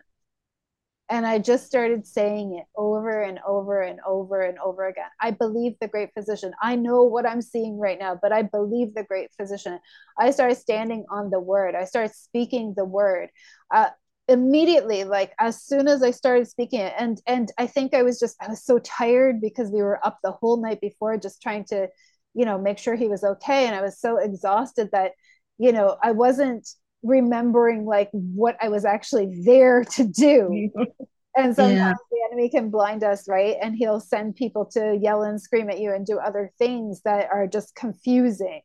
And 1.12 1.26
I 1.26 1.38
just 1.38 1.66
started 1.66 2.06
saying 2.06 2.56
it 2.58 2.64
over 2.74 3.20
and 3.20 3.38
over 3.46 3.82
and 3.82 4.00
over 4.06 4.40
and 4.40 4.58
over 4.58 4.86
again. 4.86 5.10
I 5.20 5.30
believe 5.32 5.74
the 5.78 5.86
great 5.86 6.08
physician. 6.14 6.54
I 6.62 6.74
know 6.74 7.02
what 7.02 7.26
I'm 7.26 7.42
seeing 7.42 7.78
right 7.78 7.98
now, 7.98 8.18
but 8.20 8.32
I 8.32 8.40
believe 8.40 8.94
the 8.94 9.02
great 9.02 9.28
physician. 9.38 9.78
I 10.18 10.30
started 10.30 10.54
standing 10.54 11.04
on 11.10 11.28
the 11.28 11.38
word. 11.38 11.74
I 11.74 11.84
started 11.84 12.14
speaking 12.14 12.72
the 12.78 12.86
word. 12.86 13.28
Uh, 13.70 13.90
immediately 14.28 15.02
like 15.02 15.32
as 15.40 15.60
soon 15.60 15.88
as 15.88 16.00
i 16.00 16.12
started 16.12 16.46
speaking 16.46 16.78
it 16.78 16.94
and 16.96 17.20
and 17.26 17.50
i 17.58 17.66
think 17.66 17.92
i 17.92 18.04
was 18.04 18.20
just 18.20 18.36
i 18.40 18.48
was 18.48 18.64
so 18.64 18.78
tired 18.78 19.40
because 19.40 19.68
we 19.68 19.82
were 19.82 19.98
up 20.06 20.16
the 20.22 20.30
whole 20.30 20.62
night 20.62 20.80
before 20.80 21.18
just 21.18 21.42
trying 21.42 21.64
to 21.64 21.88
you 22.32 22.44
know 22.44 22.56
make 22.56 22.78
sure 22.78 22.94
he 22.94 23.08
was 23.08 23.24
okay 23.24 23.66
and 23.66 23.74
i 23.74 23.82
was 23.82 24.00
so 24.00 24.18
exhausted 24.18 24.88
that 24.92 25.10
you 25.58 25.72
know 25.72 25.96
i 26.04 26.12
wasn't 26.12 26.68
remembering 27.02 27.84
like 27.84 28.10
what 28.12 28.56
I 28.60 28.68
was 28.68 28.84
actually 28.84 29.42
there 29.44 29.84
to 29.84 30.04
do. 30.04 30.70
and 31.36 31.54
sometimes 31.54 31.76
yeah. 31.76 31.94
the 32.10 32.28
enemy 32.30 32.50
can 32.50 32.70
blind 32.70 33.02
us, 33.04 33.28
right? 33.28 33.56
And 33.62 33.74
he'll 33.74 34.00
send 34.00 34.36
people 34.36 34.66
to 34.72 34.98
yell 35.00 35.22
and 35.22 35.40
scream 35.40 35.70
at 35.70 35.80
you 35.80 35.92
and 35.92 36.04
do 36.04 36.18
other 36.18 36.50
things 36.58 37.02
that 37.04 37.28
are 37.32 37.46
just 37.46 37.74
confusing. 37.74 38.60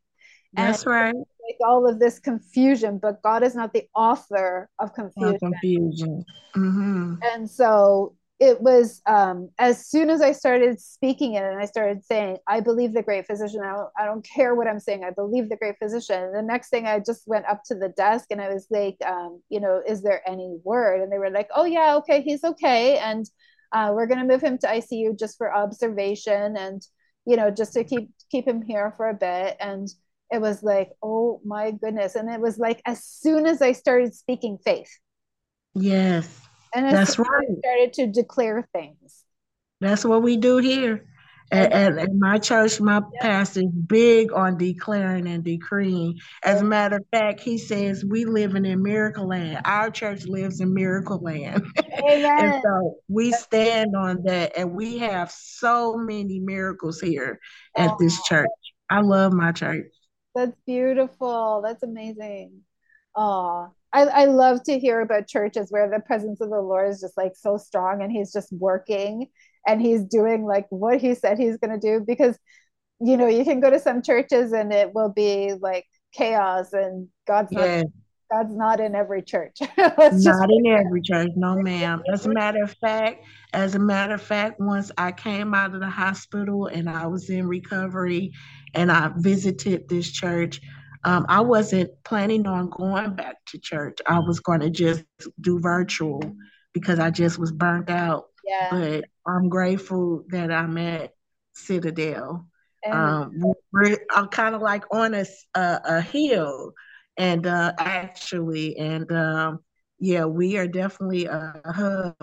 That's 0.54 0.84
and 0.84 0.92
right. 0.92 1.16
Like 1.16 1.58
all 1.66 1.88
of 1.88 2.00
this 2.00 2.20
confusion, 2.20 3.00
but 3.02 3.22
God 3.22 3.44
is 3.44 3.56
not 3.56 3.72
the 3.72 3.88
author 3.96 4.70
of 4.80 4.94
confusion. 4.94 5.40
confusion. 5.40 6.26
Mm-hmm. 6.56 7.16
And 7.24 7.50
so 7.50 8.17
it 8.40 8.62
was 8.62 9.02
um, 9.08 9.50
as 9.58 9.88
soon 9.88 10.12
as 10.12 10.22
I 10.22 10.32
started 10.32 10.80
speaking 10.80 11.34
it 11.34 11.44
and 11.44 11.60
I 11.60 11.66
started 11.66 12.06
saying, 12.06 12.38
I 12.48 12.60
believe 12.60 12.94
the 12.94 13.02
great 13.02 13.26
physician. 13.26 13.62
I 13.64 13.74
don't, 13.74 13.90
I 13.98 14.06
don't 14.06 14.24
care 14.24 14.54
what 14.54 14.68
I'm 14.68 14.80
saying. 14.80 15.04
I 15.04 15.10
believe 15.10 15.50
the 15.50 15.58
great 15.58 15.80
physician. 15.80 16.22
And 16.22 16.36
the 16.36 16.44
next 16.44 16.70
thing 16.70 16.86
I 16.86 17.00
just 17.00 17.28
went 17.28 17.48
up 17.48 17.64
to 17.66 17.76
the 17.76 17.90
desk 17.90 18.28
and 18.30 18.40
I 18.40 18.54
was 18.54 18.68
like, 18.70 18.98
um, 19.04 19.42
you 19.50 19.60
know, 19.60 19.82
is 19.88 20.04
there 20.04 20.22
any 20.30 20.60
word? 20.64 21.02
And 21.02 21.12
they 21.12 21.18
were 21.18 21.32
like, 21.32 21.50
oh, 21.56 21.66
yeah, 21.66 21.96
okay, 21.96 22.22
he's 22.22 22.44
okay. 22.44 23.00
And 23.00 23.26
uh, 23.72 23.92
we're 23.96 24.06
going 24.06 24.20
to 24.20 24.32
move 24.32 24.44
him 24.44 24.60
to 24.60 24.68
ICU 24.68 25.18
just 25.18 25.38
for 25.40 25.54
observation 25.54 26.58
and, 26.58 26.84
you 27.26 27.38
know, 27.38 27.50
just 27.50 27.74
to 27.74 27.84
keep 27.84 28.12
keep 28.30 28.48
him 28.48 28.62
here 28.62 28.94
for 28.98 29.10
a 29.10 29.16
bit. 29.16 29.58
And 29.60 29.88
it 30.32 30.42
was 30.42 30.62
like, 30.62 30.92
oh 31.02 31.42
my 31.44 31.72
goodness. 31.72 32.14
And 32.16 32.30
it 32.30 32.40
was 32.40 32.60
like, 32.60 32.84
as 32.86 33.04
soon 33.04 33.48
as 33.48 33.64
I 33.64 33.72
started 33.72 34.14
speaking 34.14 34.60
faith. 34.64 34.92
Yes 35.74 36.47
and 36.86 36.96
that's 36.96 37.18
right. 37.18 37.48
started 37.60 37.94
to 37.94 38.08
declare 38.08 38.68
things. 38.74 39.24
That's 39.82 40.06
what 40.06 40.22
we 40.22 40.38
do 40.38 40.58
here. 40.58 41.06
And, 41.50 41.98
and, 41.98 42.20
my 42.20 42.40
church, 42.40 42.82
my 42.82 43.02
yeah. 43.14 43.22
pastor 43.22 43.62
is 43.62 43.72
big 43.88 44.34
on 44.34 44.58
declaring 44.58 45.28
and 45.28 45.46
decreeing. 45.46 46.20
As 46.44 46.60
a 46.60 46.66
matter 46.66 46.98
of 46.98 47.06
fact, 47.10 47.40
he 47.40 47.58
says 47.58 48.04
we 48.04 48.26
live 48.26 48.56
in 48.56 48.66
a 48.66 48.76
miracle 48.76 49.30
land. 49.30 49.62
Our 49.64 49.90
church 49.90 50.26
lives 50.26 50.60
in 50.60 50.74
miracle 50.74 51.20
land. 51.20 51.66
and 52.04 52.62
so 52.62 52.96
we 53.08 53.32
stand 53.32 53.96
on 53.96 54.24
that, 54.24 54.58
and 54.58 54.74
we 54.74 54.98
have 54.98 55.32
so 55.32 55.96
many 55.96 56.40
miracles 56.42 57.00
here 57.00 57.40
at 57.78 57.92
oh. 57.92 57.98
this 57.98 58.22
church. 58.24 58.50
I 58.90 59.00
love 59.00 59.32
my 59.32 59.54
church. 59.54 59.88
That's 60.36 60.56
beautiful. 60.66 61.62
That's 61.64 61.84
amazing. 61.84 62.64
Oh, 63.16 63.72
I, 63.94 64.04
I 64.04 64.26
love 64.26 64.64
to 64.64 64.80
hear 64.80 65.02
about 65.02 65.28
churches 65.28 65.68
where 65.70 65.90
the 65.90 66.00
presence 66.00 66.42
of 66.42 66.50
the 66.50 66.62
Lord 66.62 66.90
is 66.90 67.02
just 67.02 67.18
like 67.18 67.36
so 67.36 67.58
strong 67.58 68.02
and 68.02 68.12
he's 68.12 68.34
just 68.34 68.52
working 68.52 69.28
and 69.66 69.82
he's 69.82 70.04
doing 70.04 70.44
like 70.44 70.68
what 70.70 71.00
he 71.00 71.14
said 71.16 71.38
he's 71.38 71.58
going 71.58 71.80
to 71.80 71.80
do 71.80 72.04
because 72.06 72.38
you 73.00 73.18
know 73.18 73.28
you 73.28 73.44
can 73.44 73.60
go 73.60 73.70
to 73.70 73.80
some 73.80 74.02
churches 74.02 74.52
and 74.52 74.74
it 74.74 74.94
will 74.94 75.10
be 75.10 75.54
like 75.60 75.86
chaos 76.14 76.74
and 76.74 77.08
god's 77.28 77.52
yeah. 77.52 77.84
not 77.84 77.86
god's 78.32 78.56
not 78.56 78.80
in 78.82 78.94
every 78.94 79.22
church. 79.22 79.58
Not 79.78 80.50
in 80.50 80.68
every 80.68 81.02
church 81.02 81.30
no 81.38 81.56
ma'am. 81.56 82.04
As 82.12 82.26
a 82.26 82.30
matter 82.30 82.62
of 82.64 82.76
fact 82.82 83.24
as 83.54 83.76
a 83.76 83.80
matter 83.80 84.16
of 84.16 84.22
fact 84.22 84.60
once 84.60 84.92
i 84.98 85.12
came 85.12 85.54
out 85.54 85.74
of 85.74 85.80
the 85.80 85.90
hospital 85.90 86.68
and 86.68 86.90
i 86.90 87.08
was 87.08 87.30
in 87.30 87.48
recovery 87.48 88.34
and 88.74 88.92
i 88.92 89.10
visited 89.18 89.88
this 89.88 90.12
church 90.12 90.60
um, 91.08 91.26
i 91.30 91.42
wasn't 91.42 91.90
planning 92.04 92.46
on 92.46 92.70
going 92.70 93.16
back 93.16 93.38
to 93.46 93.58
church 93.58 93.98
i 94.06 94.20
was 94.20 94.40
going 94.40 94.60
to 94.60 94.70
just 94.70 95.04
do 95.42 95.60
virtual 95.60 96.22
because 96.74 97.00
i 97.00 97.10
just 97.10 97.40
was 97.40 97.52
burnt 97.52 97.90
out 97.90 98.26
yeah. 98.48 98.70
But 98.72 99.06
I'm 99.26 99.50
grateful 99.50 100.24
that 100.30 100.52
I'm 100.52 100.78
at 100.78 101.12
Citadel. 101.54 102.48
And 102.84 102.94
um, 102.94 103.44
we're, 103.74 103.98
I'm 104.12 104.30
kind 104.30 104.56
of 104.56 104.62
like 104.62 104.86
on 104.92 105.14
a, 105.14 105.26
a, 105.56 105.82
a 105.84 106.02
hill, 106.02 106.72
and 107.18 107.46
uh, 107.46 107.74
actually, 107.78 108.78
and 108.78 109.12
um, 109.12 109.60
yeah, 110.00 110.26
we 110.26 110.58
are 110.58 110.68
definitely 110.68 111.26
a 111.26 111.62
hub 111.66 112.16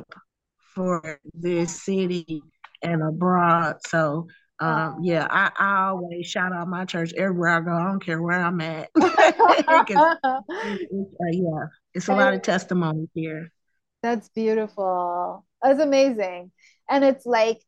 for 0.75 1.20
this 1.35 1.83
city 1.83 2.42
and 2.83 3.03
abroad. 3.03 3.77
So 3.87 4.29
um, 4.60 4.98
yeah, 5.02 5.26
I, 5.30 5.50
I, 5.58 5.88
always 5.88 6.26
shout 6.26 6.52
out 6.52 6.68
my 6.68 6.84
church 6.84 7.12
everywhere 7.16 7.50
I 7.50 7.60
go. 7.60 7.72
I 7.72 7.84
don't 7.84 8.04
care 8.04 8.22
where 8.22 8.40
I'm 8.40 8.60
at. 8.60 8.88
uh, 8.96 10.40
yeah, 11.32 11.66
it's 11.92 12.08
a 12.08 12.14
lot 12.14 12.34
of 12.34 12.42
testimony 12.42 13.08
here. 13.14 13.50
That's 14.02 14.28
beautiful. 14.28 15.44
That's 15.62 15.80
amazing. 15.80 16.52
And 16.88 17.04
it's 17.04 17.26
like, 17.26 17.62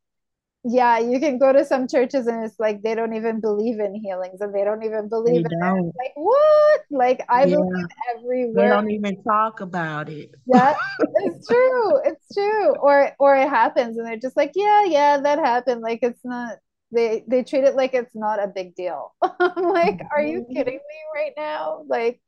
yeah, 0.68 0.98
you 0.98 1.20
can 1.20 1.38
go 1.38 1.52
to 1.52 1.64
some 1.64 1.88
churches 1.88 2.26
and 2.26 2.44
it's 2.44 2.58
like 2.58 2.82
they 2.82 2.94
don't 2.94 3.14
even 3.14 3.40
believe 3.40 3.78
in 3.78 3.94
healings 3.94 4.40
and 4.40 4.54
they 4.54 4.64
don't 4.64 4.82
even 4.82 5.08
believe 5.08 5.44
they 5.44 5.66
in 5.66 5.78
it. 5.78 5.92
Like 5.96 6.12
what? 6.14 6.80
Like 6.90 7.24
I 7.28 7.44
yeah. 7.44 7.56
believe 7.56 7.86
everywhere. 8.16 8.68
They 8.68 8.68
don't 8.68 8.90
even 8.90 9.22
talk 9.22 9.60
about 9.60 10.08
it. 10.08 10.30
Yeah, 10.46 10.76
it's 11.24 11.46
true. 11.46 12.00
It's 12.04 12.34
true. 12.34 12.74
Or 12.76 13.12
or 13.18 13.36
it 13.36 13.48
happens 13.48 13.96
and 13.96 14.06
they're 14.06 14.16
just 14.16 14.36
like, 14.36 14.52
yeah, 14.54 14.84
yeah, 14.84 15.20
that 15.20 15.38
happened. 15.38 15.82
Like 15.82 16.00
it's 16.02 16.24
not. 16.24 16.58
They 16.92 17.24
they 17.26 17.42
treat 17.42 17.64
it 17.64 17.74
like 17.74 17.94
it's 17.94 18.14
not 18.14 18.42
a 18.42 18.46
big 18.46 18.74
deal. 18.74 19.14
I'm 19.40 19.64
like, 19.64 20.00
are 20.10 20.22
you 20.22 20.40
mm-hmm. 20.40 20.52
kidding 20.52 20.74
me 20.74 20.98
right 21.14 21.32
now? 21.36 21.84
Like, 21.88 22.20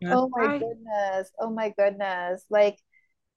That's 0.00 0.14
oh 0.14 0.28
my 0.30 0.44
right. 0.44 0.60
goodness. 0.60 1.30
Oh 1.40 1.50
my 1.50 1.72
goodness. 1.76 2.44
Like 2.50 2.78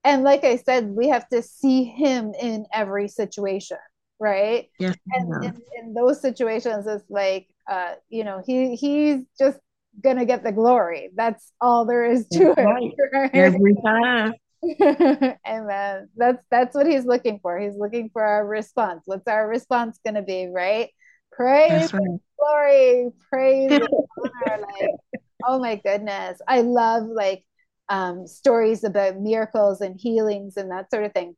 and 0.04 0.24
like 0.24 0.44
i 0.44 0.56
said 0.56 0.88
we 0.88 1.10
have 1.10 1.28
to 1.30 1.42
see 1.42 1.84
him 1.84 2.34
in 2.40 2.66
every 2.74 3.08
situation 3.08 3.78
right 4.20 4.70
yes 4.80 4.96
and 5.14 5.44
in, 5.44 5.62
in, 5.80 5.94
those 5.94 6.22
situations 6.22 6.86
it's 6.88 7.10
like 7.10 7.48
uh 7.70 7.94
you 8.10 8.24
know 8.24 8.42
he 8.46 8.76
he's 8.76 9.24
just 9.38 9.60
gonna 10.04 10.26
get 10.26 10.44
the 10.44 10.52
glory 10.52 11.10
that's 11.16 11.52
all 11.60 11.86
there 11.86 12.06
is 12.06 12.28
to 12.28 12.54
that's 12.56 12.60
it 12.60 12.64
right. 12.64 12.94
Right? 13.14 13.36
every 13.36 13.76
time 13.86 14.34
amen 15.48 16.08
that's 16.16 16.44
that's 16.52 16.76
what 16.76 16.86
he's 16.86 17.06
looking 17.06 17.40
for 17.42 17.60
he's 17.60 17.76
looking 17.78 18.10
for 18.14 18.24
our 18.24 18.46
response 18.46 19.02
what's 19.06 19.28
our 19.28 19.48
response 19.48 20.00
gonna 20.06 20.22
be 20.22 20.48
right 20.54 20.90
praise 21.32 21.94
right. 21.94 22.20
glory 22.40 23.10
praise 23.30 23.72
honor 23.72 24.62
like 24.80 25.22
oh 25.46 25.60
my 25.60 25.76
goodness 25.76 26.40
i 26.48 26.62
love 26.62 27.06
like 27.06 27.44
um, 27.92 28.26
stories 28.26 28.86
about 28.86 29.20
miracles 29.20 29.82
and 29.82 30.00
healings 30.00 30.56
and 30.56 30.72
that 30.72 30.90
sort 30.90 31.04
of 31.04 31.14
thing. 31.14 31.36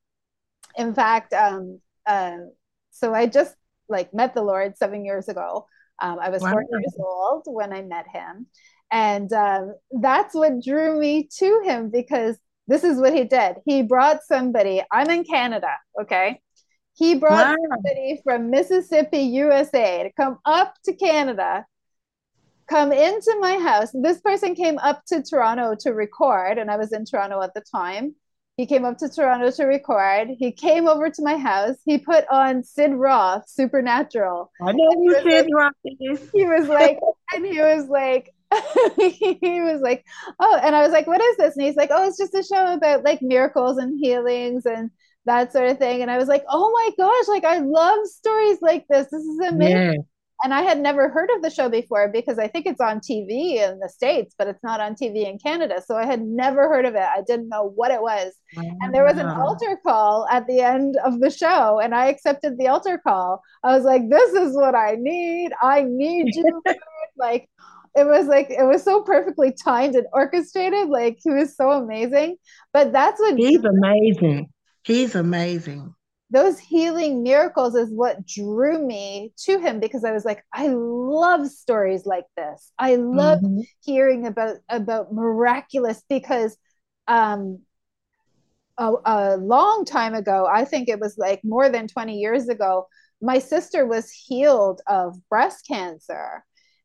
In 0.78 0.94
fact, 0.94 1.34
um, 1.34 1.80
uh, 2.06 2.38
so 2.92 3.14
I 3.14 3.26
just 3.26 3.56
like 3.90 4.14
met 4.14 4.36
the 4.36 4.44
Lord 4.44 4.78
seven 4.78 5.04
years 5.04 5.28
ago. 5.28 5.68
Um, 6.00 6.20
I 6.22 6.30
was 6.30 6.44
wow. 6.44 6.52
four 6.52 6.64
years 6.70 6.96
old 7.00 7.44
when 7.48 7.74
I 7.74 7.82
met 7.82 8.06
him, 8.08 8.46
and 8.92 9.34
um, 9.34 9.74
that's 10.00 10.36
what 10.36 10.64
drew 10.64 11.00
me 11.00 11.28
to 11.40 11.62
him 11.66 11.90
because 11.90 12.38
this 12.68 12.84
is 12.84 13.00
what 13.00 13.14
he 13.14 13.24
did. 13.24 13.58
He 13.66 13.84
brought 13.84 14.24
somebody. 14.24 14.82
I'm 14.92 15.10
in 15.10 15.24
Canada, 15.24 15.72
okay. 16.02 16.40
He 16.96 17.16
brought 17.16 17.58
wow. 17.58 17.68
somebody 17.72 18.22
from 18.24 18.52
Mississippi, 18.52 19.20
USA, 19.20 20.04
to 20.04 20.12
come 20.14 20.40
up 20.46 20.76
to 20.86 20.94
Canada 20.94 21.66
come 22.68 22.92
into 22.92 23.36
my 23.40 23.58
house. 23.58 23.92
This 23.94 24.20
person 24.22 24.56
came 24.56 24.78
up 24.78 25.04
to 25.08 25.22
Toronto 25.22 25.76
to 25.82 25.92
record, 25.92 26.58
and 26.58 26.72
I 26.72 26.78
was 26.78 26.94
in 26.94 27.06
Toronto 27.06 27.42
at 27.42 27.54
the 27.54 27.64
time. 27.72 28.16
He 28.58 28.68
came 28.68 28.86
up 28.86 29.00
to 29.00 29.10
Toronto 29.10 29.50
to 29.52 29.64
record. 29.66 30.30
He 30.38 30.52
came 30.52 30.88
over 30.88 31.10
to 31.10 31.24
my 31.24 31.38
house. 31.38 31.76
He 31.86 31.98
put 31.98 32.26
on 32.32 32.64
Sid 32.64 32.92
Roth, 32.94 33.50
Supernatural. 33.50 34.52
I 34.62 34.72
know 34.72 34.92
who 34.96 35.16
Sid 35.16 35.46
like, 35.46 35.54
Roth 35.54 35.74
is. 35.84 36.30
He 36.32 36.46
was 36.46 36.68
like, 36.68 37.00
and 37.34 37.46
he 37.46 37.60
was 37.60 37.88
like, 37.88 38.34
he 38.98 39.62
was 39.62 39.82
like, 39.82 40.06
oh, 40.40 40.60
and 40.64 40.76
I 40.76 40.82
was 40.82 40.92
like, 40.92 41.08
what 41.08 41.22
is 41.22 41.38
this? 41.38 41.56
And 41.56 41.66
he's 41.66 41.76
like, 41.76 41.90
oh, 41.92 42.08
it's 42.08 42.18
just 42.18 42.36
a 42.36 42.44
show 42.44 42.74
about 42.74 43.04
like 43.04 43.22
miracles 43.22 43.78
and 43.78 44.00
healings 44.00 44.66
and 44.66 44.92
that 45.26 45.54
sort 45.54 45.70
of 45.70 45.78
thing. 45.78 46.02
And 46.02 46.12
I 46.12 46.18
was 46.18 46.28
like, 46.28 46.44
oh 46.50 46.72
my 46.72 46.90
gosh, 46.98 47.28
like 47.28 47.46
I 47.46 47.60
love 47.60 48.06
stories 48.06 48.58
like 48.62 48.86
this. 48.90 49.08
This 49.12 49.24
is 49.24 49.40
amazing. 49.40 49.78
Yeah 49.78 49.94
and 50.44 50.54
I 50.54 50.62
had 50.62 50.80
never 50.80 51.08
heard 51.08 51.30
of 51.36 51.42
the 51.42 51.50
show 51.50 51.70
before 51.70 52.10
because 52.10 52.38
I 52.38 52.50
think 52.50 52.66
it's 52.66 52.82
on 52.82 53.00
TV 53.00 53.56
in 53.56 53.80
the 53.80 53.88
States, 53.88 54.36
but 54.38 54.48
it's 54.48 54.62
not 54.62 54.82
on 54.82 54.94
TV 54.94 55.26
in 55.30 55.40
Canada. 55.40 55.82
So 55.84 55.96
I 55.96 56.06
had 56.06 56.22
never 56.22 56.68
heard 56.68 56.86
of 56.86 56.96
it. 56.96 57.02
I 57.02 57.22
didn't 57.26 57.48
know 57.48 57.72
what 57.76 57.92
it 57.92 58.02
was. 58.02 58.34
And 58.58 58.94
there 58.94 59.06
was 59.06 59.18
an 59.18 59.28
altar 59.28 59.80
call 59.86 60.28
at 60.30 60.46
the 60.48 60.60
end 60.60 60.98
of 61.06 61.22
the 61.22 61.30
show, 61.30 61.80
and 61.80 61.96
I 61.96 62.08
accepted 62.08 62.58
the 62.58 62.68
altar 62.68 62.98
call. 62.98 63.42
I 63.64 63.74
was 63.74 63.86
like, 63.86 64.10
this 64.10 64.34
is 64.34 64.54
what 64.56 64.76
I 64.76 64.98
need. 65.00 65.52
I 65.62 65.86
need 65.88 66.36
you. 66.36 66.62
like, 67.18 67.50
it 67.96 68.06
was 68.06 68.28
like 68.28 68.50
it 68.50 68.64
was 68.64 68.84
so 68.84 69.02
perfectly 69.02 69.54
timed 69.54 69.96
and 69.96 70.08
orchestrated. 70.14 70.90
Like 70.90 71.20
he 71.24 71.30
was 71.32 71.56
so 71.56 71.72
amazing. 71.72 72.38
But 72.72 72.92
that's 72.92 73.20
what 73.20 73.38
he's 73.38 73.64
amazing. 73.64 74.50
He's 74.84 75.16
amazing 75.16 75.94
those 76.34 76.58
healing 76.58 77.22
miracles 77.22 77.76
is 77.76 77.92
what 77.92 78.26
drew 78.26 78.84
me 78.84 79.32
to 79.38 79.60
him 79.60 79.80
because 79.80 80.04
I 80.04 80.12
was 80.12 80.26
like, 80.26 80.44
I 80.52 80.68
love 80.68 81.48
stories 81.48 82.08
like 82.08 82.26
this. 82.36 82.72
I 82.80 82.96
love 82.96 83.40
mm-hmm. 83.40 83.62
hearing 83.84 84.26
about 84.26 84.58
about 84.68 85.14
miraculous 85.14 86.02
because 86.10 86.58
um 87.08 87.60
a, 88.80 88.94
a 89.06 89.38
long 89.38 89.86
time 89.86 90.16
ago, 90.16 90.50
I 90.52 90.66
think 90.66 90.90
it 90.90 91.00
was 91.00 91.20
like 91.20 91.42
more 91.44 91.70
than 91.70 91.88
20 91.88 92.18
years 92.18 92.50
ago, 92.50 92.88
my 93.22 93.38
sister 93.38 93.86
was 93.86 94.10
healed 94.10 94.82
of 94.88 95.16
breast 95.30 95.68
cancer. 95.68 96.44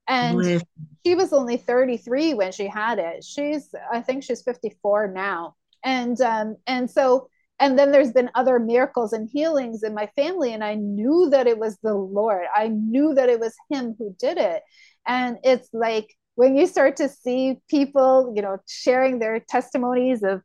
And 0.09 0.63
she 1.05 1.15
was 1.15 1.33
only 1.33 1.57
33 1.57 2.35
when 2.35 2.53
she 2.53 2.67
had 2.67 2.99
it. 2.99 3.25
She's 3.25 3.75
I 3.93 4.01
think 4.01 4.25
she's 4.25 4.43
54 4.43 5.13
now. 5.13 5.55
And 5.85 6.21
um 6.21 6.57
and 6.67 6.91
so 6.91 7.29
and 7.61 7.79
then 7.79 7.91
there's 7.91 8.13
been 8.13 8.31
other 8.35 8.59
miracles 8.59 9.13
and 9.13 9.29
healings 9.33 9.83
in 9.83 9.95
my 9.95 10.09
family 10.17 10.53
and 10.53 10.63
i 10.65 10.75
knew 10.75 11.29
that 11.31 11.47
it 11.47 11.59
was 11.59 11.77
the 11.83 11.95
lord 11.95 12.47
i 12.55 12.69
knew 12.69 13.15
that 13.15 13.29
it 13.29 13.41
was 13.41 13.55
him 13.71 13.95
who 13.99 14.15
did 14.19 14.39
it 14.39 14.63
and 15.07 15.39
it's 15.45 15.69
like 15.73 16.15
when 16.37 16.57
you 16.57 16.67
start 16.67 16.97
to 16.97 17.09
see 17.09 17.57
people 17.69 18.33
you 18.35 18.43
know 18.43 18.59
sharing 18.67 19.19
their 19.19 19.41
testimonies 19.41 20.23
of 20.23 20.43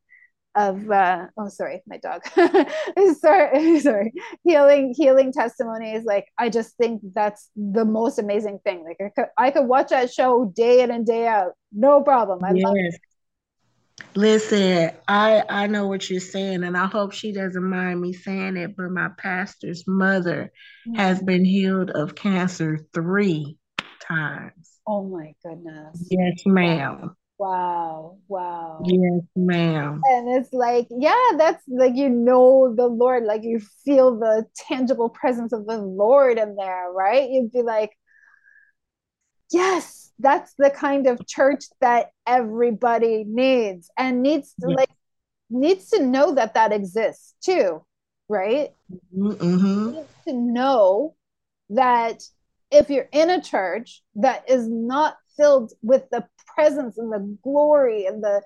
of 0.55 0.89
uh, 0.89 1.25
oh 1.37 1.49
sorry 1.49 1.81
my 1.87 1.97
dog 1.97 2.21
sorry 3.19 3.79
sorry 3.81 4.13
healing 4.43 4.93
healing 4.95 5.31
testimonies 5.31 6.03
like 6.05 6.27
i 6.37 6.49
just 6.49 6.75
think 6.77 7.01
that's 7.15 7.49
the 7.55 7.85
most 7.85 8.19
amazing 8.19 8.59
thing 8.63 8.83
like 8.83 8.97
i 9.01 9.09
could, 9.09 9.29
I 9.37 9.51
could 9.51 9.67
watch 9.67 9.89
that 9.89 10.13
show 10.13 10.45
day 10.55 10.81
in 10.81 10.91
and 10.91 11.05
day 11.05 11.27
out 11.27 11.53
no 11.71 12.01
problem 12.01 12.43
i 12.43 12.53
yes. 12.53 12.63
love 12.63 12.75
it 12.77 12.95
Listen, 14.15 14.91
I 15.07 15.43
I 15.49 15.67
know 15.67 15.87
what 15.87 16.09
you're 16.09 16.19
saying, 16.19 16.63
and 16.63 16.77
I 16.77 16.85
hope 16.85 17.13
she 17.13 17.31
doesn't 17.31 17.63
mind 17.63 18.01
me 18.01 18.13
saying 18.13 18.57
it. 18.57 18.75
But 18.75 18.91
my 18.91 19.09
pastor's 19.17 19.85
mother 19.87 20.51
mm-hmm. 20.87 20.99
has 20.99 21.21
been 21.21 21.45
healed 21.45 21.89
of 21.91 22.15
cancer 22.15 22.79
three 22.93 23.57
times. 24.07 24.79
Oh 24.87 25.03
my 25.03 25.33
goodness! 25.43 26.07
Yes, 26.11 26.43
ma'am. 26.45 27.15
Wow. 27.37 28.17
Wow. 28.27 28.81
Yes, 28.85 29.21
ma'am. 29.35 30.01
And 30.05 30.29
it's 30.29 30.53
like, 30.53 30.87
yeah, 30.89 31.31
that's 31.37 31.63
like 31.67 31.95
you 31.95 32.09
know 32.09 32.73
the 32.75 32.87
Lord, 32.87 33.23
like 33.23 33.43
you 33.43 33.59
feel 33.83 34.17
the 34.17 34.45
tangible 34.55 35.09
presence 35.09 35.51
of 35.51 35.65
the 35.65 35.77
Lord 35.77 36.37
in 36.37 36.55
there, 36.55 36.91
right? 36.91 37.29
You'd 37.29 37.51
be 37.51 37.63
like, 37.63 37.91
yes, 39.51 40.11
that's 40.19 40.53
the 40.57 40.69
kind 40.69 41.07
of 41.07 41.25
church 41.27 41.65
that 41.81 42.11
everybody 42.27 43.23
needs 43.27 43.89
and 43.97 44.21
needs 44.21 44.53
to 44.61 44.67
like 44.67 44.89
needs 45.49 45.89
to 45.89 46.03
know 46.03 46.35
that 46.35 46.53
that 46.53 46.71
exists 46.71 47.35
too, 47.43 47.83
right? 48.29 48.73
Mm-hmm. 49.15 50.01
To 50.27 50.33
know 50.33 51.15
that 51.69 52.23
if 52.71 52.89
you're 52.89 53.09
in 53.11 53.29
a 53.29 53.41
church 53.41 54.01
that 54.15 54.49
is 54.49 54.67
not 54.67 55.17
filled 55.37 55.73
with 55.81 56.03
the 56.11 56.25
presence 56.55 56.97
and 56.97 57.11
the 57.11 57.37
glory 57.43 58.05
and 58.05 58.23
the 58.23 58.41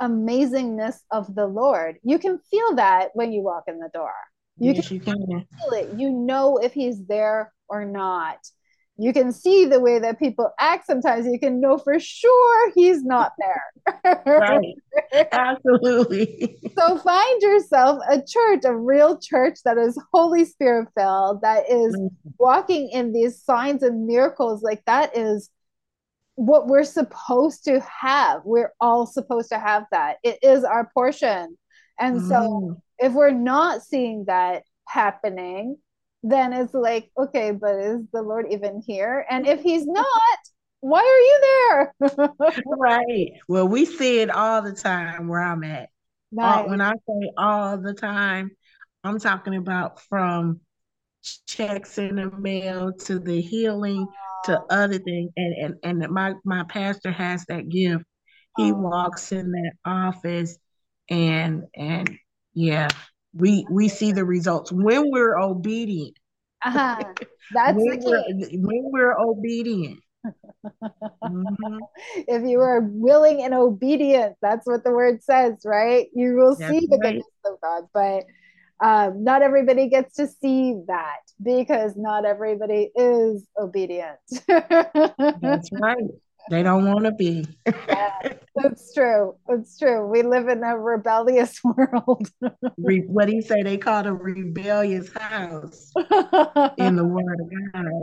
amazingness 0.00 0.96
of 1.10 1.34
the 1.34 1.46
Lord, 1.46 1.96
you 2.02 2.18
can 2.18 2.38
feel 2.50 2.74
that 2.76 3.10
when 3.14 3.32
you 3.32 3.42
walk 3.42 3.64
in 3.66 3.78
the 3.78 3.90
door. 3.92 4.12
You 4.58 4.72
yes, 4.72 4.88
can 4.88 4.96
you 4.96 5.02
can. 5.02 5.26
feel 5.26 5.72
it. 5.72 5.88
You 5.96 6.10
know 6.10 6.58
if 6.58 6.72
he's 6.72 7.04
there 7.06 7.52
or 7.68 7.84
not. 7.84 8.38
You 8.98 9.14
can 9.14 9.32
see 9.32 9.64
the 9.64 9.80
way 9.80 9.98
that 9.98 10.18
people 10.18 10.50
act 10.58 10.86
sometimes. 10.86 11.26
You 11.26 11.38
can 11.38 11.60
know 11.60 11.78
for 11.78 11.98
sure 11.98 12.72
he's 12.74 13.02
not 13.02 13.32
there. 13.38 14.20
Right. 14.26 15.28
Absolutely. 15.32 16.60
so 16.78 16.98
find 16.98 17.42
yourself 17.42 18.00
a 18.10 18.16
church, 18.16 18.60
a 18.64 18.76
real 18.76 19.18
church 19.18 19.60
that 19.64 19.78
is 19.78 19.98
Holy 20.12 20.44
Spirit 20.44 20.88
filled, 20.96 21.40
that 21.40 21.70
is 21.70 21.98
walking 22.38 22.90
in 22.90 23.12
these 23.12 23.42
signs 23.42 23.82
and 23.82 24.06
miracles. 24.06 24.62
Like 24.62 24.84
that 24.84 25.16
is 25.16 25.48
what 26.40 26.66
we're 26.66 26.84
supposed 26.84 27.64
to 27.64 27.80
have. 27.80 28.40
We're 28.46 28.72
all 28.80 29.04
supposed 29.04 29.50
to 29.50 29.58
have 29.58 29.84
that. 29.92 30.16
It 30.22 30.38
is 30.42 30.64
our 30.64 30.90
portion. 30.94 31.58
And 31.98 32.22
so 32.22 32.40
Mm. 32.40 32.80
if 32.98 33.12
we're 33.12 33.30
not 33.30 33.82
seeing 33.82 34.24
that 34.24 34.62
happening, 34.88 35.76
then 36.22 36.54
it's 36.54 36.72
like, 36.72 37.10
okay, 37.18 37.50
but 37.50 37.78
is 37.78 38.00
the 38.14 38.22
Lord 38.22 38.46
even 38.50 38.82
here? 38.86 39.26
And 39.28 39.46
if 39.46 39.60
he's 39.60 39.86
not, 40.00 40.06
why 40.80 41.00
are 41.00 41.20
you 41.20 41.40
there? 41.42 41.94
Right. 42.64 43.32
Well, 43.46 43.68
we 43.68 43.84
see 43.84 44.20
it 44.20 44.30
all 44.30 44.62
the 44.62 44.72
time 44.72 45.28
where 45.28 45.42
I'm 45.42 45.62
at. 45.62 45.90
All, 46.38 46.68
when 46.70 46.80
I 46.80 46.92
say 46.92 47.32
all 47.36 47.76
the 47.76 47.92
time, 47.92 48.52
I'm 49.04 49.18
talking 49.18 49.56
about 49.56 50.00
from 50.08 50.60
checks 51.46 51.98
in 51.98 52.16
the 52.16 52.30
mail 52.38 52.92
to 52.92 53.18
the 53.18 53.40
healing 53.40 54.08
to 54.44 54.62
other 54.70 54.98
things. 54.98 55.30
And 55.36 55.74
and, 55.84 56.02
and 56.02 56.12
my, 56.12 56.34
my 56.44 56.64
pastor 56.64 57.10
has 57.12 57.44
that 57.46 57.68
gift. 57.68 58.04
He 58.56 58.72
Oh. 58.72 58.74
walks 58.74 59.32
in 59.32 59.50
that 59.52 59.72
office 59.84 60.58
and 61.08 61.64
and 61.74 62.18
yeah, 62.54 62.88
we 63.34 63.66
we 63.70 63.88
see 63.88 64.12
the 64.12 64.24
results 64.24 64.72
when 64.72 65.10
we're 65.10 65.38
obedient. 65.38 66.16
uh-huh. 66.64 67.04
That's 67.52 67.82
the 67.82 67.90
When 67.90 68.00
we're 68.04 68.24
when 68.58 68.90
we're 68.92 69.18
obedient. 69.18 70.00
Mhm. 71.24 71.80
If 72.28 72.42
you 72.48 72.60
are 72.60 72.80
willing 72.80 73.42
and 73.42 73.54
obedient, 73.54 74.36
that's 74.42 74.66
what 74.66 74.84
the 74.84 74.90
word 74.92 75.22
says, 75.22 75.54
right? 75.64 76.08
You 76.14 76.34
will 76.34 76.54
That's 76.56 76.70
see 76.70 76.86
the 76.88 76.98
right. 77.02 77.02
goodness 77.02 77.26
of 77.44 77.60
God, 77.60 77.84
but 77.92 78.24
um, 78.82 79.22
not 79.24 79.42
everybody 79.42 79.88
gets 79.88 80.16
to 80.16 80.26
see 80.26 80.80
that 80.86 81.20
because 81.42 81.94
not 81.96 82.24
everybody 82.24 82.90
is 82.94 83.46
obedient. 83.58 84.18
That's 84.46 85.70
right. 85.72 85.96
They 86.50 86.62
don't 86.62 86.86
want 86.86 87.04
to 87.04 87.12
be. 87.12 87.46
That's 88.56 88.92
true. 88.94 89.36
It's 89.48 89.78
true. 89.78 90.06
We 90.08 90.22
live 90.22 90.48
in 90.48 90.64
a 90.64 90.78
rebellious 90.78 91.60
world. 91.64 92.28
What 92.76 93.26
do 93.26 93.34
you 93.34 93.42
say? 93.42 93.62
They 93.62 93.76
call 93.76 94.00
it 94.00 94.06
a 94.06 94.12
rebellious 94.12 95.12
house 95.14 95.92
in 96.78 96.96
the 96.96 97.04
word 97.04 97.40
of 97.40 97.72
God. 97.72 98.02